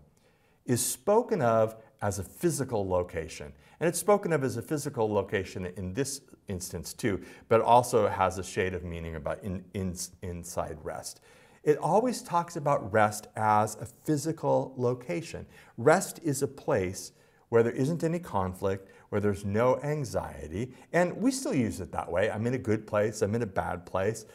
is 0.67 0.85
spoken 0.85 1.41
of 1.41 1.75
as 2.01 2.19
a 2.19 2.23
physical 2.23 2.87
location. 2.87 3.51
And 3.79 3.87
it's 3.87 3.99
spoken 3.99 4.33
of 4.33 4.43
as 4.43 4.57
a 4.57 4.61
physical 4.61 5.11
location 5.11 5.65
in 5.77 5.93
this 5.93 6.21
instance 6.47 6.93
too, 6.93 7.21
but 7.49 7.61
also 7.61 8.07
has 8.07 8.37
a 8.37 8.43
shade 8.43 8.73
of 8.73 8.83
meaning 8.83 9.15
about 9.15 9.43
in, 9.43 9.63
in, 9.73 9.95
inside 10.21 10.77
rest. 10.83 11.21
It 11.63 11.77
always 11.77 12.21
talks 12.21 12.55
about 12.55 12.93
rest 12.93 13.27
as 13.35 13.75
a 13.75 13.85
physical 13.85 14.73
location. 14.77 15.45
Rest 15.77 16.19
is 16.23 16.41
a 16.41 16.47
place 16.47 17.11
where 17.49 17.63
there 17.63 17.73
isn't 17.73 18.03
any 18.03 18.19
conflict, 18.19 18.89
where 19.09 19.21
there's 19.21 19.45
no 19.45 19.79
anxiety, 19.81 20.73
and 20.91 21.15
we 21.17 21.31
still 21.31 21.53
use 21.53 21.79
it 21.79 21.91
that 21.91 22.11
way. 22.11 22.29
I'm 22.29 22.45
in 22.45 22.53
a 22.53 22.59
good 22.59 22.85
place, 22.85 23.21
I'm 23.21 23.35
in 23.35 23.41
a 23.41 23.47
bad 23.47 23.85
place. 23.85 24.25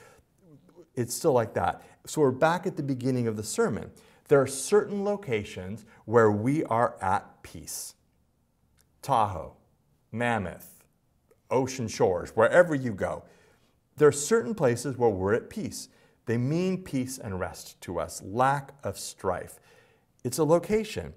It's 0.95 1.15
still 1.15 1.33
like 1.33 1.55
that. 1.55 1.83
So 2.07 2.21
we're 2.21 2.31
back 2.31 2.67
at 2.67 2.77
the 2.77 2.83
beginning 2.83 3.27
of 3.29 3.37
the 3.37 3.43
sermon 3.43 3.91
there 4.33 4.41
are 4.41 4.47
certain 4.47 5.05
locations 5.05 5.85
where 6.07 6.31
we 6.31 6.65
are 6.65 6.97
at 7.03 7.43
peace. 7.43 7.97
Tahoe, 9.03 9.59
Mammoth, 10.11 10.83
Ocean 11.51 11.87
Shores, 11.87 12.31
wherever 12.31 12.75
you 12.75 12.95
go. 12.95 13.25
There 13.99 14.09
are 14.09 14.13
certain 14.13 14.55
places 14.55 14.97
where 14.97 15.11
we're 15.11 15.35
at 15.35 15.51
peace. 15.51 15.91
They 16.25 16.39
mean 16.39 16.83
peace 16.83 17.19
and 17.19 17.39
rest 17.39 17.79
to 17.83 18.01
us, 18.01 18.23
lack 18.25 18.73
of 18.83 18.99
strife. 18.99 19.61
It's 20.25 20.39
a 20.39 20.45
location. 20.45 21.13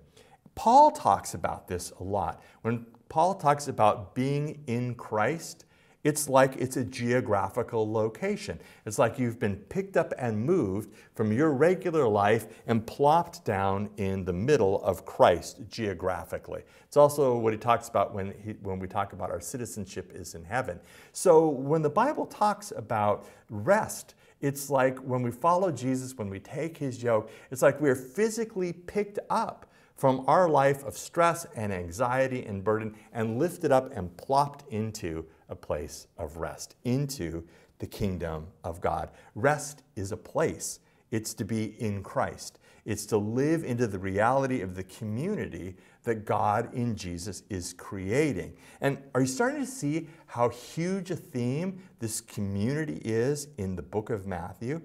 Paul 0.56 0.92
talks 0.92 1.34
about 1.34 1.70
this 1.70 1.92
a 1.98 2.04
lot. 2.04 2.44
When 2.64 2.86
Paul 3.08 3.36
talks 3.36 3.70
about 3.70 4.14
being 4.14 4.62
in 4.68 4.94
Christ, 4.94 5.64
it's 6.06 6.30
like 6.30 6.56
it's 6.58 6.78
a 6.78 6.86
geographical 6.86 7.92
location. 7.92 8.60
It's 8.86 9.00
like 9.00 9.18
you've 9.18 9.40
been 9.40 9.56
picked 9.56 9.98
up 9.98 10.14
and 10.20 10.40
moved 10.40 10.94
from 11.16 11.34
your 11.34 11.52
regular 11.52 12.08
life 12.08 12.46
and 12.68 12.86
plopped 12.86 13.44
down 13.44 13.90
in 13.98 14.24
the 14.24 14.32
middle 14.32 14.84
of 14.84 15.04
Christ 15.04 15.62
geographically. 15.68 16.62
It's 16.84 16.96
also 16.96 17.36
what 17.36 17.54
he 17.54 17.58
talks 17.58 17.90
about 17.90 18.14
when, 18.14 18.36
he, 18.46 18.52
when 18.62 18.78
we 18.78 18.88
talk 18.88 19.14
about 19.14 19.32
our 19.32 19.42
citizenship 19.42 20.12
is 20.14 20.36
in 20.36 20.44
heaven. 20.44 20.80
So 21.12 21.50
when 21.50 21.82
the 21.82 21.90
Bible 21.90 22.28
talks 22.28 22.72
about 22.72 23.26
rest, 23.50 24.14
it's 24.42 24.70
like 24.70 25.00
when 25.00 25.24
we 25.24 25.32
follow 25.32 25.72
Jesus, 25.72 26.16
when 26.16 26.30
we 26.30 26.40
take 26.40 26.78
his 26.78 27.02
yoke, 27.02 27.32
it's 27.50 27.64
like 27.64 27.82
we're 27.82 27.96
physically 27.96 28.74
picked 28.74 29.18
up 29.32 29.66
from 29.96 30.24
our 30.28 30.48
life 30.48 30.84
of 30.84 30.96
stress 30.96 31.48
and 31.56 31.74
anxiety 31.74 32.46
and 32.46 32.64
burden 32.64 32.94
and 33.12 33.40
lifted 33.40 33.72
up 33.72 33.92
and 33.98 34.16
plopped 34.18 34.72
into 34.72 35.26
a 35.50 35.56
place 35.56 36.08
of 36.18 36.38
rest, 36.38 36.76
into 36.84 37.44
the 37.80 37.88
kingdom 37.88 38.48
of 38.64 38.82
God. 38.82 39.10
Rest 39.34 39.84
is 39.96 40.12
a 40.12 40.18
place, 40.18 40.80
it's 41.12 41.34
to 41.36 41.46
be 41.46 41.76
in 41.80 42.04
Christ. 42.04 42.60
It's 42.86 43.08
to 43.08 43.18
live 43.18 43.64
into 43.64 43.88
the 43.88 43.98
reality 43.98 44.62
of 44.62 44.76
the 44.76 44.84
community 44.84 45.76
that 46.04 46.24
God 46.24 46.72
in 46.76 46.96
Jesus 46.96 47.42
is 47.50 47.74
creating. 47.74 48.54
And 48.80 49.00
are 49.16 49.22
you 49.22 49.28
starting 49.28 49.62
to 49.62 49.68
see 49.68 50.08
how 50.28 50.50
huge 50.50 51.10
a 51.10 51.16
theme 51.16 51.82
this 52.00 52.22
community 52.22 53.02
is 53.04 53.48
in 53.58 53.76
the 53.76 53.82
book 53.82 54.12
of 54.12 54.28
Matthew? 54.28 54.82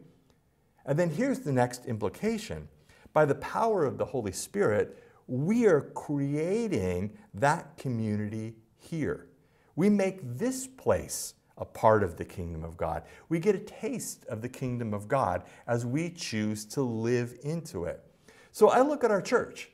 And 0.86 0.98
then 0.98 1.10
here's 1.10 1.40
the 1.40 1.52
next 1.52 1.84
implication. 1.84 2.68
By 3.12 3.26
the 3.26 3.34
power 3.34 3.84
of 3.84 3.98
the 3.98 4.06
Holy 4.06 4.32
Spirit, 4.32 4.98
we 5.26 5.66
are 5.66 5.82
creating 5.82 7.18
that 7.34 7.76
community 7.76 8.54
here. 8.78 9.26
We 9.80 9.88
make 9.88 10.18
this 10.36 10.66
place 10.66 11.32
a 11.56 11.64
part 11.64 12.02
of 12.02 12.18
the 12.18 12.24
kingdom 12.26 12.64
of 12.64 12.76
God. 12.76 13.02
We 13.30 13.38
get 13.38 13.54
a 13.54 13.60
taste 13.60 14.26
of 14.26 14.42
the 14.42 14.48
kingdom 14.50 14.92
of 14.92 15.08
God 15.08 15.44
as 15.66 15.86
we 15.86 16.10
choose 16.10 16.66
to 16.66 16.82
live 16.82 17.38
into 17.44 17.86
it. 17.86 18.04
So 18.52 18.68
I 18.68 18.82
look 18.82 19.04
at 19.04 19.10
our 19.10 19.22
church, 19.22 19.70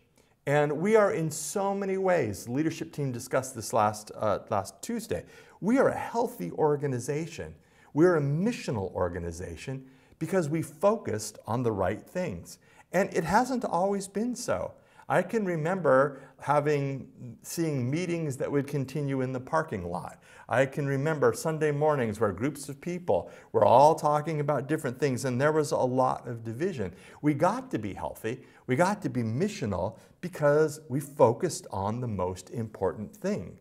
and 0.46 0.78
we 0.78 0.94
are 0.94 1.10
in 1.10 1.28
so 1.28 1.74
many 1.74 1.98
ways. 1.98 2.44
The 2.44 2.52
leadership 2.52 2.92
team 2.92 3.10
discussed 3.10 3.56
this 3.56 3.72
last, 3.72 4.12
uh, 4.14 4.38
last 4.48 4.80
Tuesday. 4.80 5.24
We 5.60 5.76
are 5.78 5.88
a 5.88 5.98
healthy 5.98 6.52
organization. 6.52 7.56
We're 7.92 8.14
a 8.14 8.22
missional 8.22 8.92
organization 8.92 9.86
because 10.20 10.48
we 10.48 10.62
focused 10.62 11.40
on 11.48 11.64
the 11.64 11.72
right 11.72 12.00
things. 12.00 12.60
And 12.92 13.12
it 13.12 13.24
hasn't 13.24 13.64
always 13.64 14.06
been 14.06 14.36
so. 14.36 14.74
I 15.08 15.22
can 15.22 15.44
remember 15.44 16.20
having 16.40 17.36
seeing 17.42 17.88
meetings 17.88 18.36
that 18.38 18.50
would 18.50 18.66
continue 18.66 19.20
in 19.20 19.32
the 19.32 19.40
parking 19.40 19.88
lot. 19.88 20.20
I 20.48 20.66
can 20.66 20.86
remember 20.86 21.32
Sunday 21.32 21.70
mornings 21.70 22.18
where 22.20 22.32
groups 22.32 22.68
of 22.68 22.80
people 22.80 23.30
were 23.52 23.64
all 23.64 23.94
talking 23.94 24.40
about 24.40 24.66
different 24.66 24.98
things 24.98 25.24
and 25.24 25.40
there 25.40 25.52
was 25.52 25.70
a 25.70 25.76
lot 25.76 26.26
of 26.26 26.44
division. 26.44 26.92
We 27.22 27.34
got 27.34 27.70
to 27.70 27.78
be 27.78 27.94
healthy, 27.94 28.40
we 28.66 28.74
got 28.74 29.00
to 29.02 29.08
be 29.08 29.22
missional 29.22 29.96
because 30.20 30.80
we 30.88 30.98
focused 30.98 31.66
on 31.70 32.00
the 32.00 32.08
most 32.08 32.50
important 32.50 33.14
thing. 33.16 33.58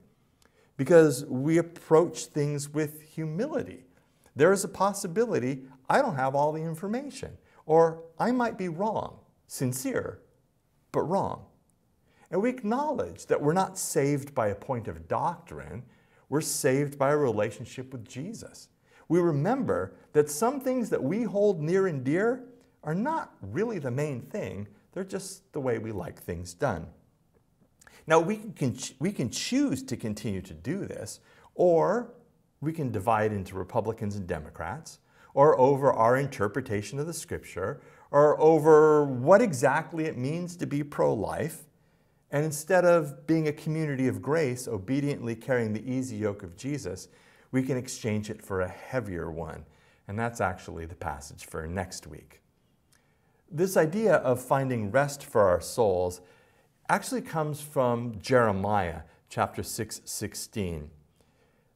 Because 0.78 1.26
we 1.26 1.58
approach 1.58 2.26
things 2.26 2.70
with 2.70 3.02
humility. 3.02 3.86
There 4.36 4.52
is 4.52 4.64
a 4.64 4.68
possibility 4.68 5.64
I 5.88 6.02
don't 6.02 6.16
have 6.16 6.34
all 6.34 6.52
the 6.52 6.62
information 6.62 7.38
or 7.68 8.04
I 8.20 8.32
might 8.32 8.58
be 8.58 8.68
wrong, 8.68 9.20
sincere, 9.48 10.20
but 10.96 11.04
wrong. 11.04 11.46
And 12.32 12.42
we 12.42 12.50
acknowledge 12.50 13.28
that 13.28 13.40
we're 13.40 13.54
not 13.54 13.78
saved 13.78 14.34
by 14.34 14.48
a 14.48 14.56
point 14.56 14.88
of 14.88 15.08
doctrine, 15.08 15.84
we're 16.30 16.42
saved 16.42 16.98
by 16.98 17.12
a 17.12 17.18
relationship 17.18 17.92
with 17.92 18.08
Jesus. 18.08 18.70
We 19.08 19.20
remember 19.20 19.94
that 20.14 20.32
some 20.32 20.60
things 20.60 20.90
that 20.90 21.04
we 21.04 21.22
hold 21.22 21.62
near 21.62 21.86
and 21.86 22.04
dear 22.04 22.46
are 22.84 22.96
not 22.96 23.36
really 23.42 23.78
the 23.78 23.92
main 23.92 24.22
thing, 24.22 24.68
they're 24.94 25.04
just 25.04 25.52
the 25.54 25.60
way 25.60 25.78
we 25.78 25.92
like 25.92 26.20
things 26.20 26.54
done. 26.54 26.88
Now, 28.08 28.20
we 28.20 28.38
can, 28.56 28.78
we 29.00 29.12
can 29.12 29.30
choose 29.30 29.84
to 29.84 29.98
continue 29.98 30.42
to 30.42 30.54
do 30.54 30.86
this, 30.86 31.20
or 31.56 32.14
we 32.62 32.72
can 32.72 32.92
divide 32.92 33.34
into 33.34 33.56
Republicans 33.56 34.16
and 34.16 34.26
Democrats, 34.26 35.00
or 35.34 35.60
over 35.60 35.92
our 35.92 36.16
interpretation 36.16 37.00
of 37.00 37.06
the 37.06 37.14
scripture, 37.14 37.82
or 38.16 38.40
over 38.40 39.04
what 39.04 39.42
exactly 39.42 40.06
it 40.06 40.18
means 40.18 40.56
to 40.56 40.66
be 40.66 40.82
pro 40.82 41.14
life. 41.14 41.66
And 42.32 42.46
instead 42.46 42.86
of 42.86 43.28
being 43.28 43.50
a 43.50 43.52
community 43.52 44.08
of 44.08 44.22
grace, 44.22 44.70
obediently 44.70 45.36
carrying 45.36 45.74
the 45.74 45.86
easy 45.86 46.16
yoke 46.16 46.42
of 46.42 46.56
Jesus, 46.56 47.10
we 47.52 47.62
can 47.62 47.76
exchange 47.76 48.30
it 48.30 48.42
for 48.42 48.62
a 48.62 48.70
heavier 48.70 49.30
one. 49.30 49.66
And 50.08 50.18
that's 50.18 50.40
actually 50.40 50.86
the 50.86 50.96
passage 50.96 51.46
for 51.46 51.68
next 51.68 52.08
week. 52.08 52.40
This 53.52 53.76
idea 53.76 54.14
of 54.16 54.42
finding 54.42 54.92
rest 54.92 55.26
for 55.26 55.42
our 55.42 55.60
souls 55.60 56.22
actually 56.88 57.22
comes 57.22 57.60
from 57.60 58.18
Jeremiah 58.22 59.02
chapter 59.28 59.62
6, 59.62 60.00
16. 60.06 60.90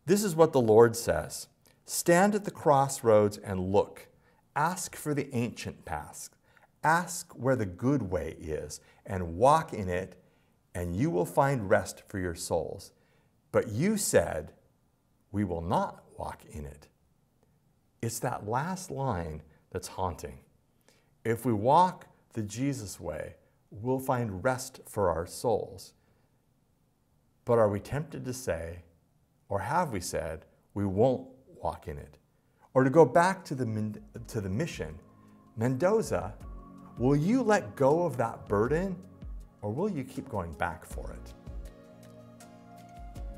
This 0.06 0.23
is 0.23 0.38
what 0.38 0.54
the 0.54 0.62
Lord 0.62 0.95
says 0.95 1.49
Stand 1.84 2.34
at 2.34 2.45
the 2.45 2.52
crossroads 2.52 3.38
and 3.38 3.73
look. 3.73 4.09
Ask 4.60 4.98
for 4.98 5.13
the 5.13 5.34
ancient 5.34 5.86
paths. 5.86 6.30
Ask 6.84 7.32
where 7.32 7.56
the 7.56 7.65
good 7.65 8.02
way 8.02 8.36
is 8.38 8.82
and 9.06 9.38
walk 9.38 9.72
in 9.72 9.88
it, 9.88 10.22
and 10.76 10.93
you 10.93 11.10
will 11.10 11.26
find 11.26 11.69
rest 11.69 12.04
for 12.10 12.19
your 12.19 12.36
souls. 12.36 12.91
But 13.54 13.69
you 13.69 13.95
said, 13.95 14.52
We 15.32 15.45
will 15.45 15.62
not 15.62 16.04
walk 16.17 16.41
in 16.52 16.65
it. 16.65 16.89
It's 18.02 18.19
that 18.19 18.50
last 18.50 18.91
line 18.91 19.43
that's 19.72 19.88
haunting. 19.88 20.39
If 21.24 21.45
we 21.45 21.54
walk 21.54 22.08
the 22.34 22.43
Jesus 22.43 23.00
way, 23.00 23.36
we'll 23.72 23.98
find 23.98 24.43
rest 24.43 24.82
for 24.86 25.10
our 25.10 25.26
souls. 25.26 25.93
But 27.45 27.60
are 27.60 27.69
we 27.69 27.80
tempted 27.80 28.26
to 28.26 28.34
say, 28.34 28.80
or 29.48 29.60
have 29.60 29.93
we 29.93 30.02
said, 30.02 30.43
we 30.74 30.86
won't 30.86 31.30
walk 31.63 31.88
in 31.88 31.98
it? 31.98 32.17
Or 32.73 32.84
to 32.84 32.89
go 32.89 33.05
back 33.05 33.43
to 33.45 33.55
the, 33.55 33.99
to 34.27 34.41
the 34.41 34.49
mission, 34.49 34.97
Mendoza, 35.58 36.34
will 36.97 37.15
you 37.15 37.41
let 37.41 37.75
go 37.75 38.03
of 38.03 38.17
that 38.17 38.47
burden 38.47 38.95
or 39.62 39.71
will 39.71 39.89
you 39.89 40.03
keep 40.03 40.29
going 40.29 40.53
back 40.53 40.86
for 40.86 41.12
it? 41.12 41.34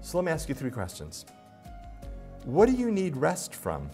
So 0.01 0.17
let 0.17 0.25
me 0.25 0.31
ask 0.31 0.49
you 0.49 0.55
three 0.55 0.71
questions. 0.71 1.25
What 2.43 2.67
do 2.67 2.73
you 2.73 2.91
need 2.91 3.15
rest 3.15 3.53
from? 3.53 3.89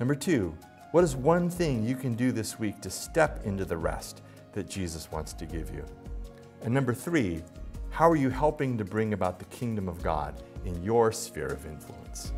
Number 0.00 0.14
two, 0.14 0.56
what 0.92 1.04
is 1.04 1.14
one 1.14 1.50
thing 1.50 1.86
you 1.86 1.94
can 1.94 2.14
do 2.14 2.32
this 2.32 2.58
week 2.58 2.80
to 2.80 2.90
step 2.90 3.44
into 3.44 3.64
the 3.64 3.76
rest 3.76 4.22
that 4.52 4.68
Jesus 4.68 5.10
wants 5.12 5.32
to 5.34 5.44
give 5.44 5.70
you? 5.70 5.84
And 6.62 6.72
number 6.72 6.94
three, 6.94 7.42
how 7.90 8.10
are 8.10 8.16
you 8.16 8.30
helping 8.30 8.78
to 8.78 8.84
bring 8.84 9.12
about 9.12 9.38
the 9.38 9.44
kingdom 9.46 9.88
of 9.88 10.02
God 10.02 10.42
in 10.64 10.82
your 10.82 11.12
sphere 11.12 11.48
of 11.48 11.66
influence? 11.66 12.32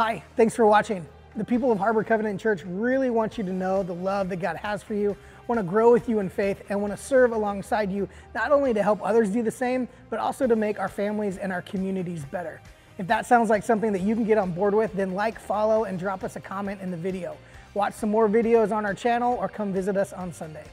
Hi, 0.00 0.24
thanks 0.34 0.56
for 0.56 0.64
watching. 0.64 1.06
The 1.36 1.44
people 1.44 1.70
of 1.70 1.76
Harbor 1.76 2.02
Covenant 2.02 2.40
Church 2.40 2.62
really 2.64 3.10
want 3.10 3.36
you 3.36 3.44
to 3.44 3.52
know 3.52 3.82
the 3.82 3.92
love 3.92 4.30
that 4.30 4.38
God 4.38 4.56
has 4.56 4.82
for 4.82 4.94
you, 4.94 5.14
want 5.46 5.58
to 5.58 5.62
grow 5.62 5.92
with 5.92 6.08
you 6.08 6.20
in 6.20 6.30
faith, 6.30 6.62
and 6.70 6.80
want 6.80 6.90
to 6.90 6.96
serve 6.96 7.32
alongside 7.32 7.92
you, 7.92 8.08
not 8.34 8.50
only 8.50 8.72
to 8.72 8.82
help 8.82 9.02
others 9.02 9.28
do 9.28 9.42
the 9.42 9.50
same, 9.50 9.86
but 10.08 10.18
also 10.18 10.46
to 10.46 10.56
make 10.56 10.80
our 10.80 10.88
families 10.88 11.36
and 11.36 11.52
our 11.52 11.60
communities 11.60 12.24
better. 12.24 12.62
If 12.96 13.08
that 13.08 13.26
sounds 13.26 13.50
like 13.50 13.62
something 13.62 13.92
that 13.92 14.00
you 14.00 14.14
can 14.14 14.24
get 14.24 14.38
on 14.38 14.52
board 14.52 14.72
with, 14.72 14.90
then 14.94 15.12
like, 15.12 15.38
follow, 15.38 15.84
and 15.84 15.98
drop 15.98 16.24
us 16.24 16.34
a 16.34 16.40
comment 16.40 16.80
in 16.80 16.90
the 16.90 16.96
video. 16.96 17.36
Watch 17.74 17.92
some 17.92 18.08
more 18.08 18.26
videos 18.26 18.74
on 18.74 18.86
our 18.86 18.94
channel 18.94 19.36
or 19.38 19.50
come 19.50 19.70
visit 19.70 19.98
us 19.98 20.14
on 20.14 20.32
Sunday. 20.32 20.64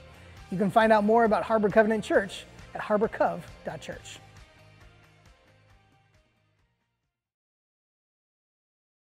You 0.52 0.58
can 0.58 0.72
find 0.72 0.94
out 0.94 1.04
more 1.04 1.26
about 1.26 1.44
Harbor 1.44 1.68
Covenant 1.68 2.02
Church 2.02 2.46
at 2.74 2.80
harborcov.church. 2.80 4.20